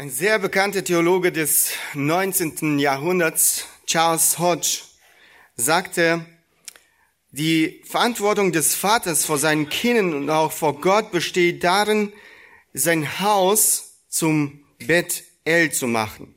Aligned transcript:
Ein 0.00 0.08
sehr 0.08 0.38
bekannter 0.38 0.82
Theologe 0.82 1.30
des 1.30 1.72
19. 1.92 2.78
Jahrhunderts, 2.78 3.66
Charles 3.84 4.38
Hodge, 4.38 4.78
sagte, 5.56 6.24
die 7.32 7.82
Verantwortung 7.84 8.50
des 8.50 8.74
Vaters 8.74 9.26
vor 9.26 9.36
seinen 9.36 9.68
Kindern 9.68 10.14
und 10.14 10.30
auch 10.30 10.52
vor 10.52 10.80
Gott 10.80 11.12
besteht 11.12 11.64
darin, 11.64 12.14
sein 12.72 13.20
Haus 13.20 13.98
zum 14.08 14.64
Bet-El 14.78 15.70
zu 15.70 15.86
machen. 15.86 16.34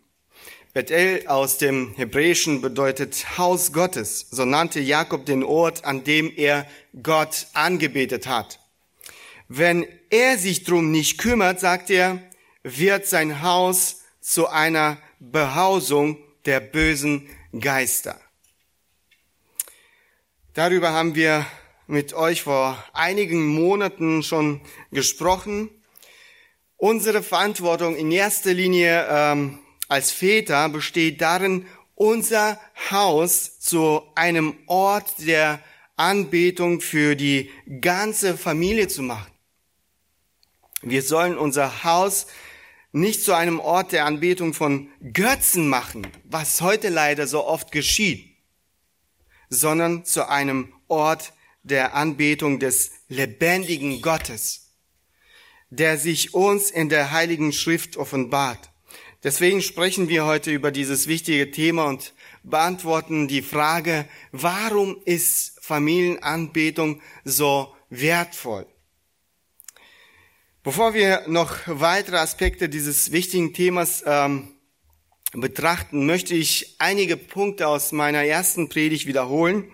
Bet-El 0.74 1.28
aus 1.28 1.58
dem 1.58 1.94
Hebräischen 1.96 2.60
bedeutet 2.60 3.38
Haus 3.38 3.72
Gottes. 3.72 4.28
So 4.30 4.44
nannte 4.44 4.82
Jakob 4.82 5.26
den 5.26 5.42
Ort, 5.42 5.86
an 5.86 6.04
dem 6.04 6.30
er 6.36 6.68
Gott 7.02 7.48
angebetet 7.54 8.28
hat. 8.28 8.60
Wenn 9.48 9.88
er 10.10 10.38
sich 10.38 10.66
drum 10.66 10.92
nicht 10.92 11.18
kümmert, 11.18 11.62
sagt 11.62 11.90
er, 11.90 12.22
wird 12.64 13.06
sein 13.06 13.42
Haus 13.42 14.02
zu 14.22 14.48
einer 14.48 14.98
Behausung 15.20 16.18
der 16.46 16.60
bösen 16.60 17.30
Geister. 17.58 18.20
Darüber 20.54 20.92
haben 20.92 21.16
wir 21.16 21.46
mit 21.88 22.14
euch 22.14 22.44
vor 22.44 22.84
einigen 22.94 23.46
Monaten 23.46 24.24
schon 24.24 24.62
gesprochen. 24.92 25.70
Unsere 26.78 27.24
Verantwortung 27.24 27.96
in 27.96 28.12
erster 28.12 28.54
Linie 28.54 29.08
ähm, 29.10 29.60
als 29.88 30.12
Väter 30.12 30.70
besteht 30.70 31.22
darin, 31.22 31.68
unser 31.96 32.60
Haus 32.92 33.60
zu 33.60 34.02
einem 34.16 34.56
Ort 34.68 35.14
der 35.20 35.60
Anbetung 35.96 36.82
für 36.82 37.16
die 37.16 37.52
ganze 37.82 38.38
Familie 38.38 38.88
zu 38.88 39.04
machen. 39.04 39.32
Wir 40.82 41.02
sollen 41.02 41.38
unser 41.38 41.84
Haus 41.84 42.28
nicht 42.94 43.24
zu 43.24 43.34
einem 43.34 43.60
Ort 43.60 43.92
der 43.92 44.06
Anbetung 44.06 44.54
von 44.54 44.90
Götzen 45.12 45.68
machen, 45.68 46.08
was 46.24 46.62
heute 46.62 46.90
leider 46.90 47.28
so 47.28 47.46
oft 47.46 47.72
geschieht 47.72 48.34
sondern 49.54 50.04
zu 50.04 50.28
einem 50.28 50.74
Ort 50.88 51.34
der 51.64 51.96
Anbetung 51.96 52.60
des 52.60 52.92
lebendigen 53.08 54.02
Gottes, 54.02 54.74
der 55.70 55.98
sich 55.98 56.34
uns 56.34 56.72
in 56.72 56.90
der 56.90 57.12
Heiligen 57.12 57.54
Schrift 57.54 57.98
offenbart. 57.98 58.72
Deswegen 59.24 59.62
sprechen 59.62 60.10
wir 60.10 60.26
heute 60.26 60.52
über 60.52 60.72
dieses 60.72 61.08
wichtige 61.08 61.52
Thema 61.52 61.86
und 61.86 62.14
beantworten 62.44 63.30
die 63.30 63.42
Frage, 63.42 64.06
warum 64.32 64.98
ist 65.06 65.58
Familienanbetung 65.62 67.02
so 67.24 67.74
wertvoll? 67.90 68.66
Bevor 70.66 70.94
wir 70.94 71.24
noch 71.28 71.58
weitere 71.66 72.16
Aspekte 72.16 72.70
dieses 72.70 73.12
wichtigen 73.12 73.54
Themas 73.54 74.02
ähm, 74.06 74.48
betrachten, 75.34 76.06
möchte 76.06 76.36
ich 76.36 76.78
einige 76.80 77.18
Punkte 77.18 77.68
aus 77.68 77.92
meiner 77.92 78.24
ersten 78.24 78.70
Predigt 78.70 79.06
wiederholen. 79.06 79.70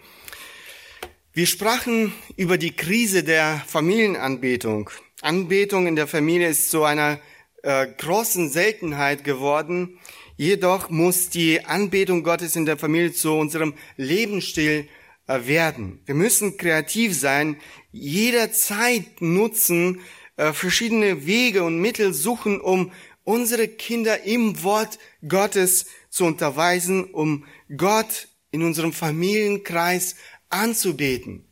Wir 1.31 1.45
sprachen 1.45 2.11
über 2.37 2.57
die 2.57 2.75
Krise 2.75 3.23
der 3.23 3.61
Familienanbetung. 3.67 4.89
Anbetung 5.21 5.85
in 5.85 5.95
der 5.95 6.07
Familie 6.07 6.47
ist 6.47 6.71
zu 6.71 6.83
einer 6.83 7.19
äh, 7.61 7.85
großen 7.85 8.49
Seltenheit 8.49 9.23
geworden. 9.23 9.99
Jedoch 10.37 10.89
muss 10.89 11.29
die 11.29 11.63
Anbetung 11.65 12.23
Gottes 12.23 12.55
in 12.55 12.65
der 12.65 12.77
Familie 12.77 13.13
zu 13.13 13.33
unserem 13.33 13.75
Lebensstil 13.95 14.87
äh, 15.27 15.45
werden. 15.45 16.01
Wir 16.07 16.15
müssen 16.15 16.57
kreativ 16.57 17.15
sein, 17.15 17.57
jederzeit 17.91 19.21
nutzen, 19.21 20.01
äh, 20.39 20.53
verschiedene 20.53 21.25
Wege 21.25 21.65
und 21.65 21.79
Mittel 21.79 22.13
suchen, 22.13 22.61
um 22.61 22.93
unsere 23.25 23.67
Kinder 23.67 24.23
im 24.23 24.63
Wort 24.63 24.97
Gottes 25.27 25.87
zu 26.09 26.23
unterweisen, 26.23 27.03
um 27.03 27.45
Gott 27.75 28.29
in 28.49 28.63
unserem 28.63 28.93
Familienkreis 28.93 30.15
anzubeten. 30.47 31.43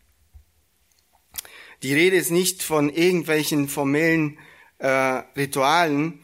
Die 1.83 1.93
Rede 1.93 2.15
ist 2.15 2.31
nicht 2.31 2.63
von 2.63 2.89
irgendwelchen 2.89 3.67
formellen 3.67 4.39
äh, 4.77 4.87
Ritualen. 4.87 6.21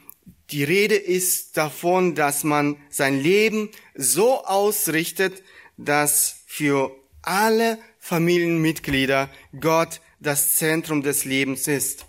Die 0.51 0.63
Rede 0.63 0.95
ist 0.95 1.57
davon, 1.57 2.16
dass 2.16 2.45
man 2.45 2.78
sein 2.90 3.19
Leben 3.19 3.72
so 3.94 4.45
ausrichtet, 4.45 5.44
dass 5.75 6.44
für 6.47 6.95
alle 7.24 7.78
Familienmitglieder 8.00 9.30
Gott 9.59 10.00
das 10.22 10.56
Zentrum 10.56 11.03
des 11.03 11.25
Lebens 11.25 11.68
ist 11.68 12.06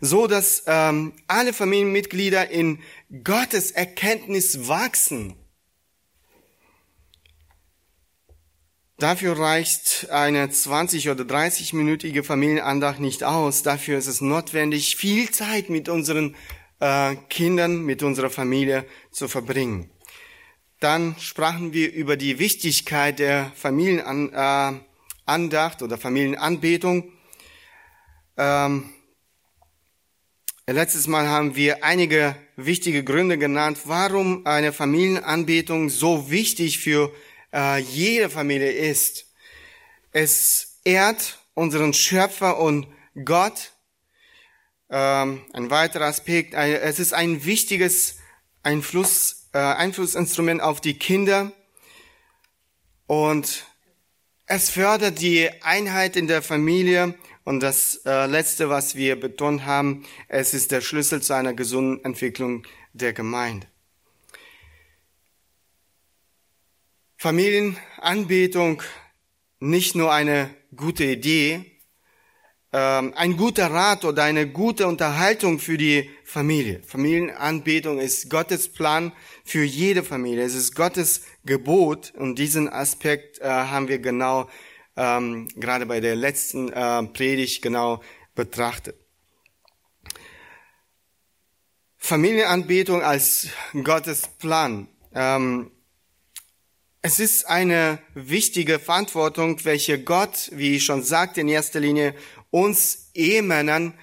so 0.00 0.26
dass 0.26 0.64
ähm, 0.66 1.12
alle 1.26 1.52
Familienmitglieder 1.52 2.50
in 2.50 2.80
Gottes 3.22 3.70
Erkenntnis 3.70 4.68
wachsen. 4.68 5.36
Dafür 8.98 9.38
reicht 9.38 10.08
eine 10.10 10.48
20 10.48 11.10
oder 11.10 11.24
30-minütige 11.24 12.22
Familienandacht 12.22 13.00
nicht 13.00 13.24
aus. 13.24 13.62
Dafür 13.62 13.98
ist 13.98 14.06
es 14.06 14.20
notwendig, 14.20 14.96
viel 14.96 15.30
Zeit 15.30 15.68
mit 15.68 15.88
unseren 15.88 16.36
äh, 16.80 17.16
Kindern, 17.28 17.82
mit 17.82 18.02
unserer 18.02 18.30
Familie 18.30 18.86
zu 19.10 19.26
verbringen. 19.26 19.90
Dann 20.80 21.16
sprachen 21.18 21.72
wir 21.72 21.92
über 21.92 22.16
die 22.16 22.38
Wichtigkeit 22.38 23.18
der 23.18 23.50
Familienandacht 23.54 24.82
äh, 25.80 25.84
oder 25.84 25.98
Familienanbetung. 25.98 27.10
Ähm, 28.36 28.90
Letztes 30.66 31.06
Mal 31.08 31.28
haben 31.28 31.56
wir 31.56 31.84
einige 31.84 32.34
wichtige 32.56 33.04
Gründe 33.04 33.36
genannt, 33.36 33.80
warum 33.84 34.46
eine 34.46 34.72
Familienanbetung 34.72 35.90
so 35.90 36.30
wichtig 36.30 36.78
für 36.78 37.12
äh, 37.52 37.80
jede 37.80 38.30
Familie 38.30 38.72
ist. 38.72 39.26
Es 40.10 40.78
ehrt 40.82 41.38
unseren 41.52 41.92
Schöpfer 41.92 42.58
und 42.58 42.86
Gott. 43.26 43.72
Ähm, 44.88 45.42
ein 45.52 45.68
weiterer 45.68 46.06
Aspekt, 46.06 46.54
es 46.54 46.98
ist 46.98 47.12
ein 47.12 47.44
wichtiges 47.44 48.20
Einfluss, 48.62 49.50
äh, 49.52 49.58
Einflussinstrument 49.58 50.62
auf 50.62 50.80
die 50.80 50.98
Kinder 50.98 51.52
und 53.06 53.66
es 54.46 54.70
fördert 54.70 55.20
die 55.20 55.50
Einheit 55.62 56.16
in 56.16 56.26
der 56.26 56.40
Familie 56.40 57.18
und 57.44 57.60
das 57.60 58.00
äh, 58.06 58.26
Letzte, 58.26 58.68
was 58.68 58.96
wir 58.96 59.20
betont 59.20 59.66
haben, 59.66 60.04
es 60.28 60.54
ist 60.54 60.72
der 60.72 60.80
Schlüssel 60.80 61.22
zu 61.22 61.34
einer 61.34 61.54
gesunden 61.54 62.04
Entwicklung 62.04 62.66
der 62.92 63.12
Gemeinde. 63.12 63.66
Familienanbetung, 67.16 68.82
nicht 69.60 69.94
nur 69.94 70.12
eine 70.12 70.50
gute 70.76 71.04
Idee, 71.04 71.74
ähm, 72.72 73.12
ein 73.14 73.36
guter 73.36 73.70
Rat 73.70 74.04
oder 74.04 74.24
eine 74.24 74.48
gute 74.48 74.86
Unterhaltung 74.86 75.58
für 75.58 75.78
die 75.78 76.10
Familie. 76.24 76.82
Familienanbetung 76.82 77.98
ist 77.98 78.28
Gottes 78.28 78.68
Plan 78.68 79.12
für 79.44 79.62
jede 79.62 80.02
Familie. 80.02 80.44
Es 80.44 80.54
ist 80.54 80.74
Gottes 80.74 81.22
Gebot 81.44 82.12
und 82.16 82.38
diesen 82.38 82.68
Aspekt 82.68 83.38
äh, 83.38 83.44
haben 83.44 83.88
wir 83.88 84.00
genau 84.00 84.50
ähm, 84.96 85.48
gerade 85.56 85.86
bei 85.86 86.00
der 86.00 86.16
letzten 86.16 86.72
äh, 86.72 87.02
Predigt 87.04 87.62
genau 87.62 88.02
betrachtet. 88.34 88.96
Familienanbetung 91.96 93.02
als 93.02 93.48
Gottes 93.82 94.28
Plan. 94.38 94.88
Ähm, 95.14 95.70
es 97.00 97.20
ist 97.20 97.46
eine 97.46 97.98
wichtige 98.14 98.78
Verantwortung, 98.78 99.64
welche 99.64 100.02
Gott, 100.02 100.50
wie 100.52 100.76
ich 100.76 100.84
schon 100.84 101.02
sagte, 101.02 101.40
in 101.40 101.48
erster 101.48 101.80
Linie 101.80 102.14
uns 102.50 103.10
Ehemännern 103.14 103.94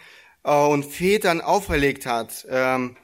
äh, 0.43 0.51
und 0.51 0.85
Vätern 0.85 1.41
auferlegt 1.41 2.05
hat. 2.05 2.45
Ähm, 2.49 2.97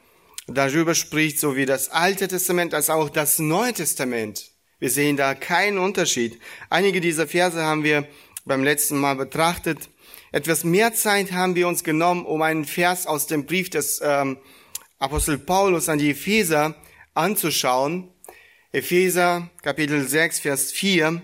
darüber 0.48 0.96
spricht 0.96 1.40
so 1.40 1.56
wie 1.56 1.66
das 1.66 1.90
Alte 1.90 2.28
Testament 2.28 2.74
als 2.74 2.90
auch 2.90 3.10
das 3.10 3.40
Neue 3.40 3.74
Testament. 3.74 4.52
Wir 4.80 4.92
sehen 4.92 5.18
da 5.18 5.34
keinen 5.34 5.80
Unterschied. 5.80 6.40
Einige 6.70 7.02
dieser 7.02 7.28
Verse 7.28 7.60
haben 7.60 7.84
wir 7.84 8.08
beim 8.46 8.64
letzten 8.64 8.98
Mal 9.00 9.16
betrachtet. 9.16 9.90
Etwas 10.32 10.64
mehr 10.64 10.94
Zeit 10.94 11.32
haben 11.32 11.56
wir 11.56 11.68
uns 11.68 11.84
genommen, 11.84 12.26
um 12.26 12.44
einen 12.44 12.64
Vers 12.64 13.08
aus 13.08 13.26
dem 13.26 13.48
Brief 13.48 13.72
des 13.72 14.02
ähm, 14.04 14.38
Apostel 15.00 15.40
Paulus 15.40 15.90
an 15.90 15.98
die 15.98 16.12
Epheser 16.12 16.76
anzuschauen. 17.16 18.12
Epheser 18.72 19.50
Kapitel 19.64 20.08
6, 20.08 20.42
Vers 20.42 20.72
4. 20.72 21.24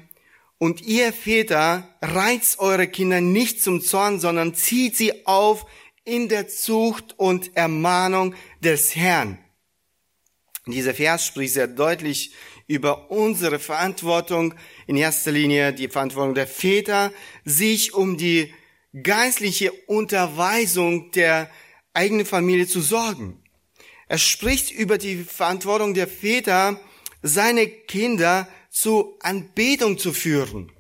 Und 0.58 0.82
ihr 0.82 1.14
Väter 1.14 1.88
reizt 2.02 2.58
eure 2.58 2.88
Kinder 2.88 3.22
nicht 3.22 3.62
zum 3.62 3.82
Zorn, 3.82 4.20
sondern 4.20 4.56
zieht 4.56 4.98
sie 4.98 5.28
auf 5.28 5.68
in 6.06 6.28
der 6.28 6.48
Zucht 6.48 7.14
und 7.20 7.56
Ermahnung 7.56 8.34
des 8.62 8.96
Herrn. 8.96 9.38
Dieser 10.66 10.94
Vers 10.94 11.26
spricht 11.26 11.54
sehr 11.54 11.68
deutlich 11.68 12.34
über 12.68 13.12
unsere 13.12 13.60
Verantwortung, 13.60 14.54
in 14.88 14.98
erster 14.98 15.32
Linie 15.32 15.74
die 15.74 15.88
Verantwortung 15.88 16.34
der 16.34 16.48
Väter, 16.48 17.12
sich 17.46 17.94
um 17.94 18.18
die 18.18 18.54
geistliche 19.02 19.72
Unterweisung 19.88 21.12
der 21.12 21.50
eigenen 21.94 22.26
Familie 22.26 22.68
zu 22.68 22.82
sorgen. 22.82 23.42
Er 24.08 24.18
spricht 24.18 24.72
über 24.72 24.98
die 24.98 25.24
Verantwortung 25.24 25.94
der 25.94 26.08
Väter, 26.08 26.80
seine 27.22 27.68
Kinder 27.68 28.48
zu 28.70 29.18
Anbetung 29.22 29.98
zu 29.98 30.14
führen. 30.14 30.72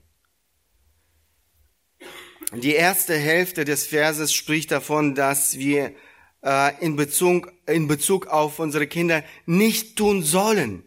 Die 2.55 2.73
erste 2.73 3.17
Hälfte 3.17 3.65
des 3.65 3.87
Verses 3.87 4.33
spricht 4.33 4.71
davon, 4.71 5.15
dass 5.15 5.57
wir 5.57 5.95
äh, 6.43 6.85
in, 6.85 6.95
Bezug, 6.95 7.51
in 7.65 7.87
Bezug 7.87 8.27
auf 8.27 8.59
unsere 8.59 8.85
Kinder 8.85 9.23
nicht 9.45 9.95
tun 9.95 10.21
sollen. 10.21 10.83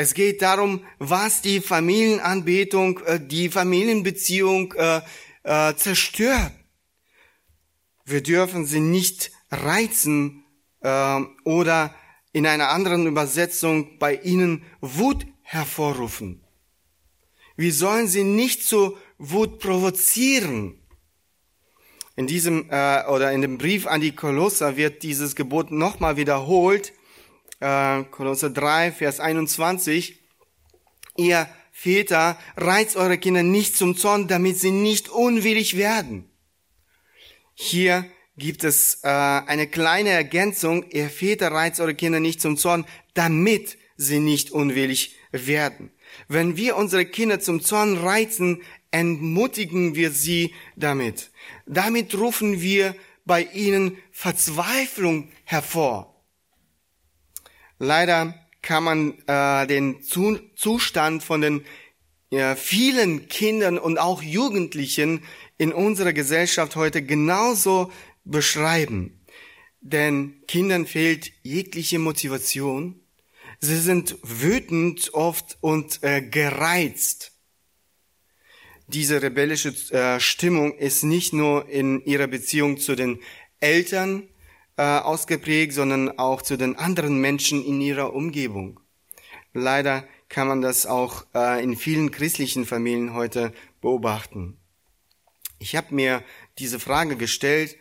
Es 0.00 0.14
geht 0.14 0.42
darum, 0.42 0.84
was 1.00 1.42
die 1.42 1.60
Familienanbetung, 1.60 3.00
äh, 3.00 3.18
die 3.18 3.48
Familienbeziehung 3.48 4.72
äh, 4.74 5.00
äh, 5.42 5.74
zerstört. 5.74 6.52
Wir 8.04 8.22
dürfen 8.22 8.64
sie 8.64 8.78
nicht 8.78 9.32
reizen 9.50 10.44
äh, 10.82 11.20
oder 11.42 11.96
in 12.32 12.46
einer 12.46 12.68
anderen 12.68 13.08
Übersetzung 13.08 13.98
bei 13.98 14.14
ihnen 14.14 14.62
Wut 14.80 15.26
hervorrufen. 15.42 16.44
Wir 17.56 17.72
sollen 17.72 18.06
sie 18.06 18.22
nicht 18.22 18.64
zu 18.64 18.96
Wut 19.18 19.58
provozieren. 19.58 20.80
In 22.14 22.28
diesem 22.28 22.70
äh, 22.70 23.04
oder 23.06 23.32
in 23.32 23.42
dem 23.42 23.58
Brief 23.58 23.88
an 23.88 24.00
die 24.00 24.14
Kolosser 24.14 24.76
wird 24.76 25.02
dieses 25.02 25.34
Gebot 25.34 25.72
nochmal 25.72 26.16
wiederholt. 26.16 26.92
Äh, 27.60 28.04
Kolosser 28.04 28.50
3, 28.50 28.92
Vers 28.92 29.20
21. 29.20 30.20
Ihr 31.16 31.48
Väter, 31.72 32.38
reizt 32.56 32.96
eure 32.96 33.18
Kinder 33.18 33.42
nicht 33.42 33.76
zum 33.76 33.96
Zorn, 33.96 34.26
damit 34.26 34.58
sie 34.58 34.72
nicht 34.72 35.08
unwillig 35.08 35.76
werden. 35.76 36.28
Hier 37.54 38.04
gibt 38.36 38.64
es 38.64 39.00
äh, 39.02 39.08
eine 39.08 39.68
kleine 39.68 40.10
Ergänzung. 40.10 40.88
Ihr 40.90 41.08
Väter, 41.08 41.52
reizt 41.52 41.80
eure 41.80 41.94
Kinder 41.94 42.20
nicht 42.20 42.40
zum 42.40 42.56
Zorn, 42.56 42.84
damit 43.14 43.78
sie 43.96 44.20
nicht 44.20 44.50
unwillig 44.50 45.16
werden. 45.30 45.90
Wenn 46.26 46.56
wir 46.56 46.76
unsere 46.76 47.04
Kinder 47.04 47.40
zum 47.40 47.62
Zorn 47.62 47.96
reizen, 47.96 48.62
entmutigen 48.90 49.94
wir 49.94 50.10
sie 50.10 50.54
damit. 50.76 51.30
Damit 51.66 52.14
rufen 52.16 52.60
wir 52.60 52.94
bei 53.24 53.42
ihnen 53.42 53.98
Verzweiflung 54.10 55.30
hervor. 55.44 56.17
Leider 57.78 58.34
kann 58.62 58.84
man 58.84 59.18
äh, 59.26 59.66
den 59.66 60.02
Zu 60.02 60.38
Zustand 60.56 61.22
von 61.22 61.40
den 61.40 61.64
ja, 62.30 62.56
vielen 62.56 63.28
Kindern 63.28 63.78
und 63.78 63.98
auch 63.98 64.22
Jugendlichen 64.22 65.22
in 65.56 65.72
unserer 65.72 66.12
Gesellschaft 66.12 66.76
heute 66.76 67.02
genauso 67.02 67.90
beschreiben. 68.24 69.20
Denn 69.80 70.42
Kindern 70.46 70.86
fehlt 70.86 71.32
jegliche 71.42 71.98
Motivation. 71.98 73.00
Sie 73.60 73.78
sind 73.78 74.16
wütend 74.22 75.14
oft 75.14 75.56
und 75.60 76.02
äh, 76.02 76.20
gereizt 76.20 77.32
diese 78.88 79.20
rebellische 79.20 79.74
äh, 79.92 80.18
Stimmung 80.18 80.72
ist 80.78 81.04
nicht 81.04 81.34
nur 81.34 81.68
in 81.68 82.02
ihrer 82.04 82.26
Beziehung 82.26 82.78
zu 82.78 82.96
den 82.96 83.20
Eltern 83.60 84.28
äh, 84.78 84.82
ausgeprägt, 84.82 85.74
sondern 85.74 86.18
auch 86.18 86.40
zu 86.40 86.56
den 86.56 86.76
anderen 86.76 87.20
Menschen 87.20 87.64
in 87.64 87.80
ihrer 87.80 88.14
Umgebung. 88.14 88.80
Leider 89.52 90.06
kann 90.28 90.48
man 90.48 90.60
das 90.60 90.86
auch 90.86 91.26
äh, 91.34 91.62
in 91.62 91.76
vielen 91.76 92.10
christlichen 92.10 92.64
Familien 92.64 93.12
heute 93.12 93.52
beobachten. 93.80 94.56
Ich 95.58 95.74
habe 95.74 95.94
mir 95.94 96.22
diese 96.58 96.78
Frage 96.78 97.16
gestellt, 97.16 97.76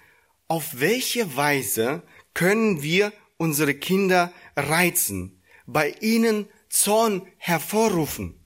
auf 0.48 0.80
welche 0.80 1.36
Weise 1.36 2.02
können 2.34 2.82
wir 2.82 3.14
unsere 3.38 3.76
Kinder 3.76 4.34
reizen, 4.56 5.42
bei 5.66 5.94
ihnen 6.02 6.48
Zorn 6.70 7.28
hervorrufen? 7.38 8.44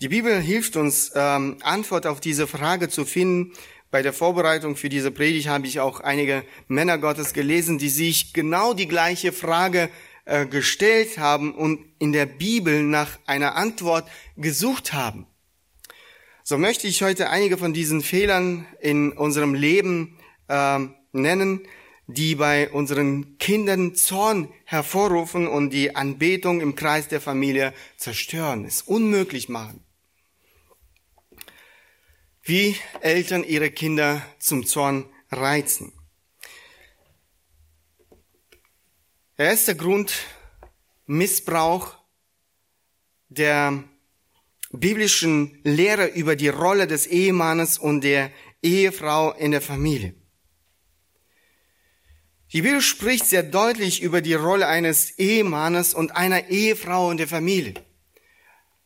Die 0.00 0.08
Bibel 0.08 0.40
hilft 0.40 0.76
uns, 0.76 1.12
ähm, 1.14 1.58
Antwort 1.62 2.06
auf 2.06 2.20
diese 2.20 2.46
Frage 2.46 2.88
zu 2.88 3.04
finden. 3.04 3.52
Bei 3.90 4.02
der 4.02 4.12
Vorbereitung 4.12 4.76
für 4.76 4.90
diese 4.90 5.10
Predigt 5.10 5.48
habe 5.48 5.66
ich 5.66 5.80
auch 5.80 6.00
einige 6.00 6.44
Männer 6.66 6.98
Gottes 6.98 7.32
gelesen, 7.32 7.78
die 7.78 7.88
sich 7.88 8.34
genau 8.34 8.74
die 8.74 8.86
gleiche 8.86 9.32
Frage 9.32 9.88
äh, 10.26 10.44
gestellt 10.44 11.16
haben 11.16 11.54
und 11.54 11.86
in 11.98 12.12
der 12.12 12.26
Bibel 12.26 12.82
nach 12.82 13.18
einer 13.24 13.56
Antwort 13.56 14.06
gesucht 14.36 14.92
haben. 14.92 15.26
So 16.44 16.58
möchte 16.58 16.86
ich 16.86 17.02
heute 17.02 17.30
einige 17.30 17.56
von 17.56 17.72
diesen 17.72 18.02
Fehlern 18.02 18.66
in 18.80 19.12
unserem 19.12 19.54
Leben 19.54 20.18
äh, 20.48 20.80
nennen, 21.12 21.62
die 22.06 22.34
bei 22.34 22.70
unseren 22.70 23.38
Kindern 23.38 23.94
Zorn 23.94 24.48
hervorrufen 24.64 25.46
und 25.46 25.70
die 25.70 25.96
Anbetung 25.96 26.60
im 26.60 26.74
Kreis 26.74 27.08
der 27.08 27.22
Familie 27.22 27.72
zerstören, 27.96 28.66
es 28.66 28.82
unmöglich 28.82 29.48
machen 29.48 29.87
wie 32.48 32.76
Eltern 33.02 33.44
ihre 33.44 33.70
Kinder 33.70 34.22
zum 34.38 34.64
Zorn 34.64 35.04
reizen. 35.30 35.92
Der 39.36 39.56
Grund, 39.76 40.14
Missbrauch 41.06 41.96
der 43.28 43.84
biblischen 44.70 45.60
Lehre 45.62 46.06
über 46.06 46.36
die 46.36 46.48
Rolle 46.48 46.86
des 46.86 47.06
Ehemannes 47.06 47.78
und 47.78 48.02
der 48.02 48.30
Ehefrau 48.62 49.32
in 49.32 49.50
der 49.50 49.60
Familie. 49.60 50.14
Die 52.52 52.62
Bibel 52.62 52.80
spricht 52.80 53.26
sehr 53.26 53.42
deutlich 53.42 54.00
über 54.00 54.22
die 54.22 54.32
Rolle 54.32 54.66
eines 54.66 55.18
Ehemannes 55.18 55.92
und 55.92 56.16
einer 56.16 56.48
Ehefrau 56.48 57.10
in 57.10 57.18
der 57.18 57.28
Familie. 57.28 57.74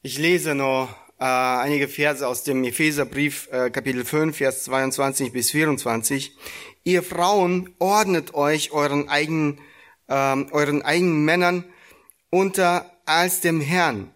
Ich 0.03 0.19
lese 0.19 0.56
nur 0.56 0.88
äh, 1.23 1.25
einige 1.25 1.87
Verse 1.87 2.27
aus 2.27 2.43
dem 2.43 2.65
Epheserbrief 2.65 3.49
äh, 3.53 3.71
Kapitel 3.71 4.05
5, 4.05 4.37
Vers 4.37 4.65
22 4.65 5.33
bis 5.33 5.53
24. 5.53 6.37
Ihr 6.83 7.05
Frauen 7.05 7.73
ordnet 7.79 8.35
euch 8.35 8.73
euren 8.73 9.09
eigenen, 9.09 9.61
äh, 10.09 10.15
euren 10.15 10.83
eigenen 10.83 11.25
Männern 11.25 11.65
unter 12.31 12.91
als 13.07 13.41
dem 13.41 13.61
Herrn. 13.61 14.13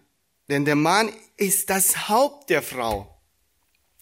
Denn 0.49 0.65
der 0.65 0.75
Mann 0.75 1.09
ist 1.37 1.69
das 1.69 2.09
Haupt 2.09 2.49
der 2.49 2.61
Frau. 2.61 3.21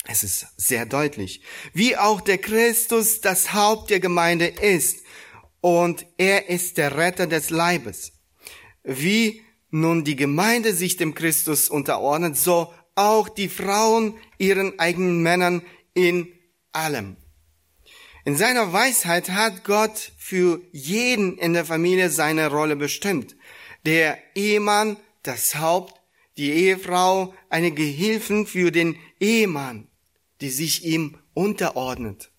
Es 0.08 0.24
ist 0.24 0.48
sehr 0.58 0.88
deutlich. 0.88 1.44
Wie 1.74 1.98
auch 1.98 2.22
der 2.22 2.40
Christus 2.40 3.22
das 3.22 3.54
Haupt 3.54 3.92
der 3.92 4.00
Gemeinde 4.00 4.48
ist. 4.48 5.04
Und 5.62 6.08
er 6.18 6.50
ist 6.50 6.78
der 6.78 6.98
Retter 6.98 7.28
des 7.28 7.52
Leibes. 7.52 8.14
Wie 8.84 9.44
nun 9.70 10.04
die 10.04 10.16
Gemeinde 10.16 10.74
sich 10.74 10.98
dem 10.98 11.14
Christus 11.14 11.70
unterordnet, 11.70 12.38
so 12.38 12.74
auch 12.96 13.30
die 13.30 13.50
Frauen 13.50 14.18
ihren 14.38 14.80
eigenen 14.80 15.22
Männern 15.22 15.62
in 15.94 16.28
allem. 16.72 17.18
In 18.24 18.36
seiner 18.36 18.74
Weisheit 18.74 19.30
hat 19.30 19.64
Gott 19.64 20.12
für 20.18 20.60
jeden 20.72 21.38
in 21.38 21.54
der 21.54 21.66
Familie 21.66 22.10
seine 22.10 22.50
Rolle 22.50 22.76
bestimmt. 22.76 23.36
Der 23.86 24.18
Ehemann, 24.34 24.98
das 25.22 25.56
Haupt, 25.56 26.02
die 26.38 26.52
Ehefrau, 26.52 27.34
eine 27.50 27.72
Gehilfen 27.72 28.48
für 28.48 28.72
den 28.72 28.98
Ehemann, 29.20 29.88
die 30.42 30.50
sich 30.50 30.86
ihm 30.86 31.20
unterordnet. 31.34 32.32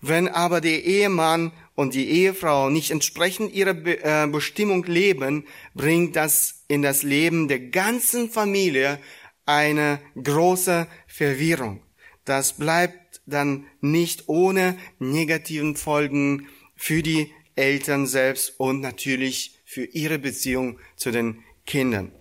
Wenn 0.00 0.28
aber 0.28 0.60
der 0.60 0.84
Ehemann 0.84 1.52
und 1.74 1.94
die 1.94 2.08
Ehefrau 2.08 2.70
nicht 2.70 2.90
entsprechend 2.90 3.52
ihrer 3.52 3.74
äh, 3.86 4.26
Bestimmung 4.28 4.84
leben, 4.84 5.46
bringt 5.74 6.16
das 6.16 6.64
in 6.68 6.82
das 6.82 7.02
Leben 7.02 7.48
der 7.48 7.60
ganzen 7.60 8.30
Familie 8.30 9.00
eine 9.46 10.00
große 10.22 10.86
Verwirrung. 11.06 11.82
Das 12.24 12.54
bleibt 12.54 13.20
dann 13.26 13.66
nicht 13.80 14.28
ohne 14.28 14.78
negativen 14.98 15.76
Folgen 15.76 16.48
für 16.76 17.02
die 17.02 17.32
Eltern 17.56 18.06
selbst 18.06 18.58
und 18.58 18.80
natürlich 18.80 19.60
für 19.64 19.84
ihre 19.84 20.18
Beziehung 20.18 20.78
zu 20.96 21.10
den 21.10 21.42
Kindern. 21.66 22.12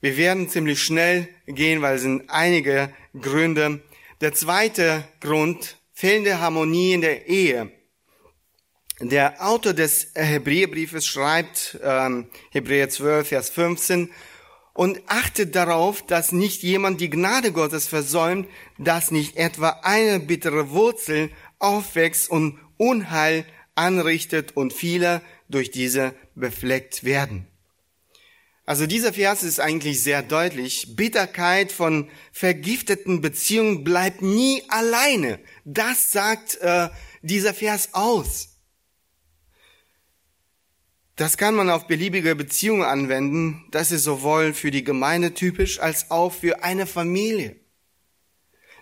Wir 0.00 0.16
werden 0.16 0.48
ziemlich 0.48 0.82
schnell 0.82 1.28
gehen, 1.46 1.80
weil 1.80 1.96
es 1.96 2.02
sind 2.02 2.28
einige 2.28 2.92
Gründe. 3.20 3.82
Der 4.20 4.32
zweite 4.34 5.04
Grund, 5.20 5.78
fehlende 5.92 6.40
Harmonie 6.40 6.94
in 6.94 7.02
der 7.02 7.28
Ehe. 7.28 7.70
Der 9.00 9.46
Autor 9.46 9.72
des 9.74 10.08
Hebräerbriefes 10.14 11.06
schreibt, 11.06 11.78
ähm, 11.82 12.28
Hebräer 12.50 12.88
12, 12.88 13.28
Vers 13.28 13.50
15, 13.50 14.10
und 14.74 15.00
achtet 15.06 15.54
darauf, 15.54 16.04
dass 16.06 16.32
nicht 16.32 16.62
jemand 16.62 17.00
die 17.00 17.10
Gnade 17.10 17.52
Gottes 17.52 17.86
versäumt, 17.86 18.48
dass 18.78 19.10
nicht 19.10 19.36
etwa 19.36 19.80
eine 19.82 20.20
bittere 20.20 20.70
Wurzel 20.70 21.30
aufwächst 21.58 22.30
und 22.30 22.58
Unheil 22.76 23.44
anrichtet 23.74 24.56
und 24.56 24.72
viele 24.72 25.22
durch 25.48 25.70
diese 25.70 26.14
befleckt 26.34 27.04
werden. 27.04 27.46
Also 28.64 28.86
dieser 28.86 29.12
Vers 29.12 29.42
ist 29.42 29.60
eigentlich 29.60 30.02
sehr 30.02 30.22
deutlich. 30.22 30.94
Bitterkeit 30.96 31.72
von 31.72 32.08
vergifteten 32.30 33.20
Beziehungen 33.20 33.82
bleibt 33.82 34.22
nie 34.22 34.62
alleine. 34.68 35.40
Das 35.64 36.12
sagt 36.12 36.56
äh, 36.60 36.88
dieser 37.22 37.54
Vers 37.54 37.90
aus. 37.92 38.51
Das 41.16 41.36
kann 41.36 41.54
man 41.54 41.68
auf 41.68 41.86
beliebige 41.86 42.34
Beziehungen 42.34 42.82
anwenden. 42.82 43.64
Das 43.70 43.92
ist 43.92 44.04
sowohl 44.04 44.54
für 44.54 44.70
die 44.70 44.84
Gemeinde 44.84 45.34
typisch 45.34 45.78
als 45.78 46.10
auch 46.10 46.32
für 46.32 46.64
eine 46.64 46.86
Familie. 46.86 47.56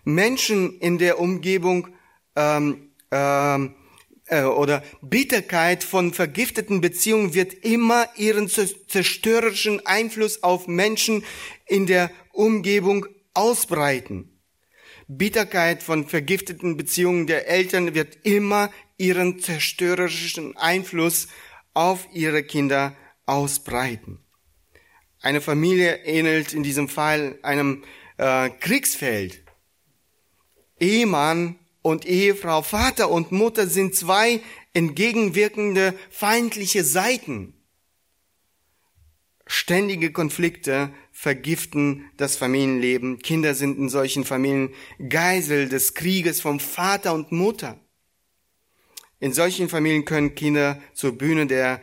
Menschen 0.04 0.78
in 0.78 0.99
der 0.99 1.18
Umgebung 1.18 1.88
ähm, 2.37 2.92
ähm, 3.10 3.75
äh, 4.26 4.44
oder 4.44 4.84
Bitterkeit 5.02 5.82
von 5.82 6.14
vergifteten 6.14 6.80
Beziehungen 6.80 7.34
wird 7.34 7.52
immer 7.52 8.08
ihren 8.16 8.49
zerstörerischen 8.49 9.84
Einfluss 9.84 10.42
auf 10.42 10.68
Menschen 10.68 11.25
in 11.66 11.87
der 11.87 12.10
Umgebung 12.32 13.06
ausbreiten. 13.34 14.40
Bitterkeit 15.08 15.82
von 15.82 16.06
vergifteten 16.06 16.76
Beziehungen 16.76 17.26
der 17.26 17.49
Eltern 17.49 17.94
wird 17.94 18.18
immer 18.22 18.70
ihren 18.96 19.40
zerstörerischen 19.40 20.56
Einfluss 20.56 21.26
auf 21.74 22.08
ihre 22.12 22.42
Kinder 22.42 22.96
ausbreiten. 23.26 24.18
Eine 25.20 25.40
Familie 25.40 26.04
ähnelt 26.04 26.54
in 26.54 26.62
diesem 26.62 26.88
Fall 26.88 27.38
einem 27.42 27.84
äh, 28.16 28.50
Kriegsfeld. 28.50 29.42
Ehemann 30.78 31.58
und 31.82 32.06
Ehefrau, 32.06 32.62
Vater 32.62 33.10
und 33.10 33.32
Mutter 33.32 33.66
sind 33.66 33.94
zwei 33.94 34.40
entgegenwirkende 34.72 35.94
feindliche 36.10 36.84
Seiten. 36.84 37.54
Ständige 39.46 40.12
Konflikte 40.12 40.92
vergiften 41.10 42.08
das 42.16 42.36
Familienleben. 42.36 43.18
Kinder 43.18 43.54
sind 43.54 43.78
in 43.78 43.88
solchen 43.88 44.24
Familien 44.24 44.72
Geisel 45.08 45.68
des 45.68 45.94
Krieges 45.94 46.40
vom 46.40 46.60
Vater 46.60 47.14
und 47.14 47.32
Mutter. 47.32 47.78
In 49.20 49.32
solchen 49.32 49.68
Familien 49.68 50.04
können 50.04 50.34
Kinder 50.34 50.80
zur 50.94 51.16
Bühne 51.16 51.46
der 51.46 51.80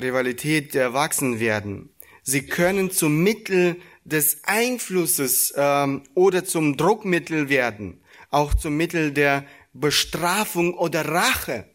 Rivalität 0.00 0.74
der 0.74 0.82
Erwachsenen 0.82 1.38
werden. 1.38 1.90
Sie 2.22 2.46
können 2.46 2.90
zum 2.90 3.22
Mittel 3.22 3.76
des 4.04 4.42
Einflusses 4.44 5.54
ähm, 5.56 6.02
oder 6.14 6.44
zum 6.44 6.76
Druckmittel 6.76 7.48
werden 7.48 8.00
auch 8.30 8.54
zum 8.54 8.76
Mittel 8.76 9.12
der 9.12 9.44
Bestrafung 9.72 10.74
oder 10.74 11.06
Rache. 11.06 11.68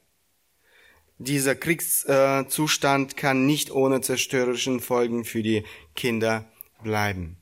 Dieser 1.17 1.55
Kriegszustand 1.55 3.15
kann 3.15 3.45
nicht 3.45 3.71
ohne 3.71 4.01
zerstörerischen 4.01 4.81
Folgen 4.81 5.24
für 5.24 5.41
die 5.43 5.63
Kinder 5.95 6.51
bleiben. 6.83 7.38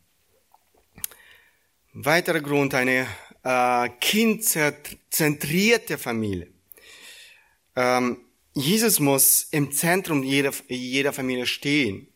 Weiterer 1.94 2.42
Grund, 2.42 2.76
eine 2.76 3.08
äh, 3.44 3.90
kindzentrierte 4.00 5.98
Familie. 5.98 6.53
Ähm, 7.76 8.18
Jesus 8.54 9.00
muss 9.00 9.48
im 9.52 9.72
Zentrum 9.72 10.24
jeder, 10.24 10.52
jeder 10.68 11.14
Familie 11.14 11.48
stehen. 11.48 12.08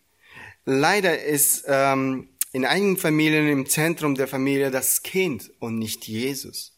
Leider 0.66 1.24
ist 1.24 1.66
ähm, 1.68 2.30
in 2.52 2.66
einigen 2.66 2.98
Familien 2.98 3.48
im 3.48 3.68
Zentrum 3.68 4.16
der 4.16 4.28
Familie 4.28 4.70
das 4.70 5.02
Kind 5.02 5.52
und 5.60 5.80
nicht 5.80 6.08
Jesus. 6.08 6.78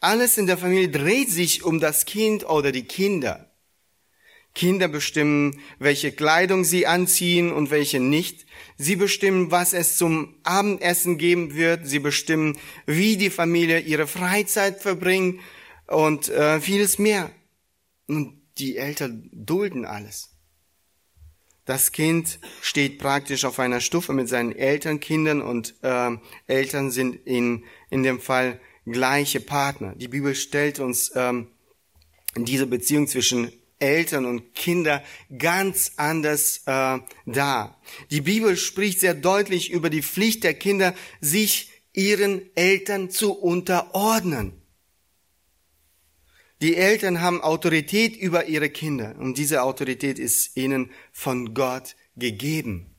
Alles 0.00 0.38
in 0.38 0.46
der 0.46 0.58
Familie 0.58 0.88
dreht 0.88 1.30
sich 1.30 1.64
um 1.64 1.80
das 1.80 2.04
Kind 2.04 2.48
oder 2.48 2.72
die 2.72 2.84
Kinder. 2.84 3.50
Kinder 4.54 4.88
bestimmen, 4.88 5.60
welche 5.78 6.12
Kleidung 6.12 6.64
sie 6.64 6.86
anziehen 6.86 7.52
und 7.52 7.70
welche 7.70 8.00
nicht. 8.00 8.46
Sie 8.76 8.96
bestimmen, 8.96 9.50
was 9.50 9.72
es 9.72 9.96
zum 9.96 10.34
Abendessen 10.42 11.18
geben 11.18 11.54
wird. 11.54 11.86
Sie 11.86 12.00
bestimmen, 12.00 12.58
wie 12.86 13.16
die 13.16 13.30
Familie 13.30 13.80
ihre 13.80 14.06
Freizeit 14.06 14.80
verbringt 14.80 15.40
und 15.86 16.28
äh, 16.28 16.60
vieles 16.60 16.98
mehr. 16.98 17.30
Und 18.08 18.42
die 18.58 18.76
Eltern 18.76 19.30
dulden 19.32 19.84
alles. 19.84 20.30
Das 21.64 21.92
Kind 21.92 22.38
steht 22.62 22.98
praktisch 22.98 23.44
auf 23.44 23.58
einer 23.58 23.80
Stufe 23.80 24.14
mit 24.14 24.28
seinen 24.28 24.56
Eltern, 24.56 25.00
Kindern 25.00 25.42
und 25.42 25.74
äh, 25.82 26.16
Eltern 26.46 26.90
sind 26.90 27.26
in, 27.26 27.62
in 27.90 28.02
dem 28.02 28.20
Fall 28.20 28.58
gleiche 28.86 29.40
Partner. 29.40 29.94
Die 29.94 30.08
Bibel 30.08 30.34
stellt 30.34 30.80
uns 30.80 31.12
ähm, 31.14 31.48
diese 32.36 32.66
Beziehung 32.66 33.06
zwischen 33.06 33.52
Eltern 33.78 34.24
und 34.24 34.54
Kinder 34.54 35.04
ganz 35.36 35.92
anders 35.96 36.62
äh, 36.66 36.98
dar. 37.26 37.80
Die 38.10 38.22
Bibel 38.22 38.56
spricht 38.56 39.00
sehr 39.00 39.14
deutlich 39.14 39.70
über 39.70 39.90
die 39.90 40.02
Pflicht 40.02 40.44
der 40.44 40.54
Kinder, 40.54 40.94
sich 41.20 41.70
ihren 41.92 42.42
Eltern 42.56 43.10
zu 43.10 43.32
unterordnen. 43.32 44.57
Die 46.60 46.76
Eltern 46.76 47.20
haben 47.20 47.40
Autorität 47.40 48.16
über 48.16 48.46
ihre 48.46 48.68
Kinder 48.68 49.14
und 49.18 49.38
diese 49.38 49.62
Autorität 49.62 50.18
ist 50.18 50.56
ihnen 50.56 50.90
von 51.12 51.54
Gott 51.54 51.94
gegeben. 52.16 52.94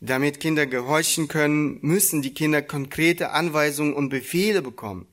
Damit 0.00 0.40
Kinder 0.40 0.66
gehorchen 0.66 1.26
können, 1.26 1.78
müssen 1.80 2.20
die 2.20 2.34
Kinder 2.34 2.60
konkrete 2.60 3.30
Anweisungen 3.30 3.94
und 3.94 4.10
Befehle 4.10 4.60
bekommen, 4.60 5.06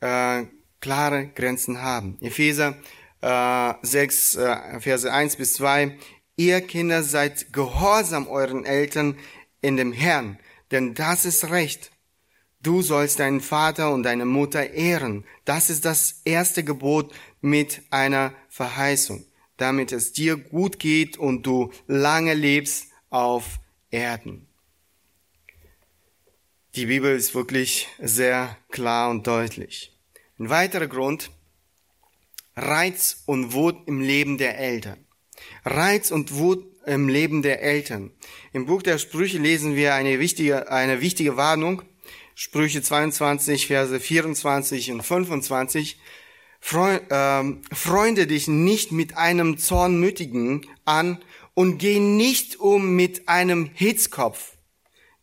äh, 0.00 0.44
klare 0.80 1.26
Grenzen 1.34 1.82
haben. 1.82 2.16
Epheser 2.20 2.76
äh, 3.22 3.74
6, 3.82 4.36
äh, 4.36 4.80
Verse 4.80 5.12
1 5.12 5.34
bis 5.34 5.54
2. 5.54 5.98
Ihr 6.36 6.60
Kinder 6.60 7.02
seid 7.02 7.52
gehorsam 7.52 8.28
euren 8.28 8.64
Eltern 8.64 9.18
in 9.60 9.76
dem 9.76 9.92
Herrn, 9.92 10.38
denn 10.70 10.94
das 10.94 11.24
ist 11.24 11.50
Recht. 11.50 11.90
Du 12.62 12.82
sollst 12.82 13.20
deinen 13.20 13.40
Vater 13.40 13.92
und 13.92 14.02
deine 14.02 14.24
Mutter 14.24 14.70
ehren. 14.70 15.24
Das 15.44 15.70
ist 15.70 15.84
das 15.84 16.22
erste 16.24 16.64
Gebot 16.64 17.14
mit 17.40 17.82
einer 17.90 18.34
Verheißung, 18.48 19.24
damit 19.56 19.92
es 19.92 20.12
dir 20.12 20.36
gut 20.36 20.78
geht 20.78 21.16
und 21.16 21.46
du 21.46 21.72
lange 21.86 22.34
lebst 22.34 22.88
auf 23.10 23.60
Erden. 23.90 24.48
Die 26.74 26.86
Bibel 26.86 27.16
ist 27.16 27.34
wirklich 27.34 27.88
sehr 27.98 28.56
klar 28.70 29.10
und 29.10 29.26
deutlich. 29.26 29.96
Ein 30.38 30.50
weiterer 30.50 30.86
Grund, 30.86 31.30
Reiz 32.54 33.22
und 33.26 33.52
Wut 33.52 33.76
im 33.86 34.00
Leben 34.00 34.36
der 34.36 34.58
Eltern. 34.58 35.04
Reiz 35.64 36.10
und 36.10 36.34
Wut 36.34 36.66
im 36.86 37.08
Leben 37.08 37.42
der 37.42 37.62
Eltern. 37.62 38.10
Im 38.52 38.66
Buch 38.66 38.82
der 38.82 38.98
Sprüche 38.98 39.38
lesen 39.38 39.76
wir 39.76 39.94
eine 39.94 40.18
wichtige, 40.18 40.70
eine 40.70 41.00
wichtige 41.00 41.36
Warnung. 41.36 41.82
Sprüche 42.40 42.82
22, 42.82 43.66
Verse 43.66 43.98
24 43.98 44.92
und 44.92 45.02
25. 45.02 45.98
Freunde 46.60 48.26
dich 48.28 48.46
nicht 48.46 48.92
mit 48.92 49.16
einem 49.16 49.58
Zornmütigen 49.58 50.64
an 50.84 51.18
und 51.54 51.78
geh 51.78 51.98
nicht 51.98 52.60
um 52.60 52.94
mit 52.94 53.28
einem 53.28 53.68
Hitzkopf, 53.74 54.56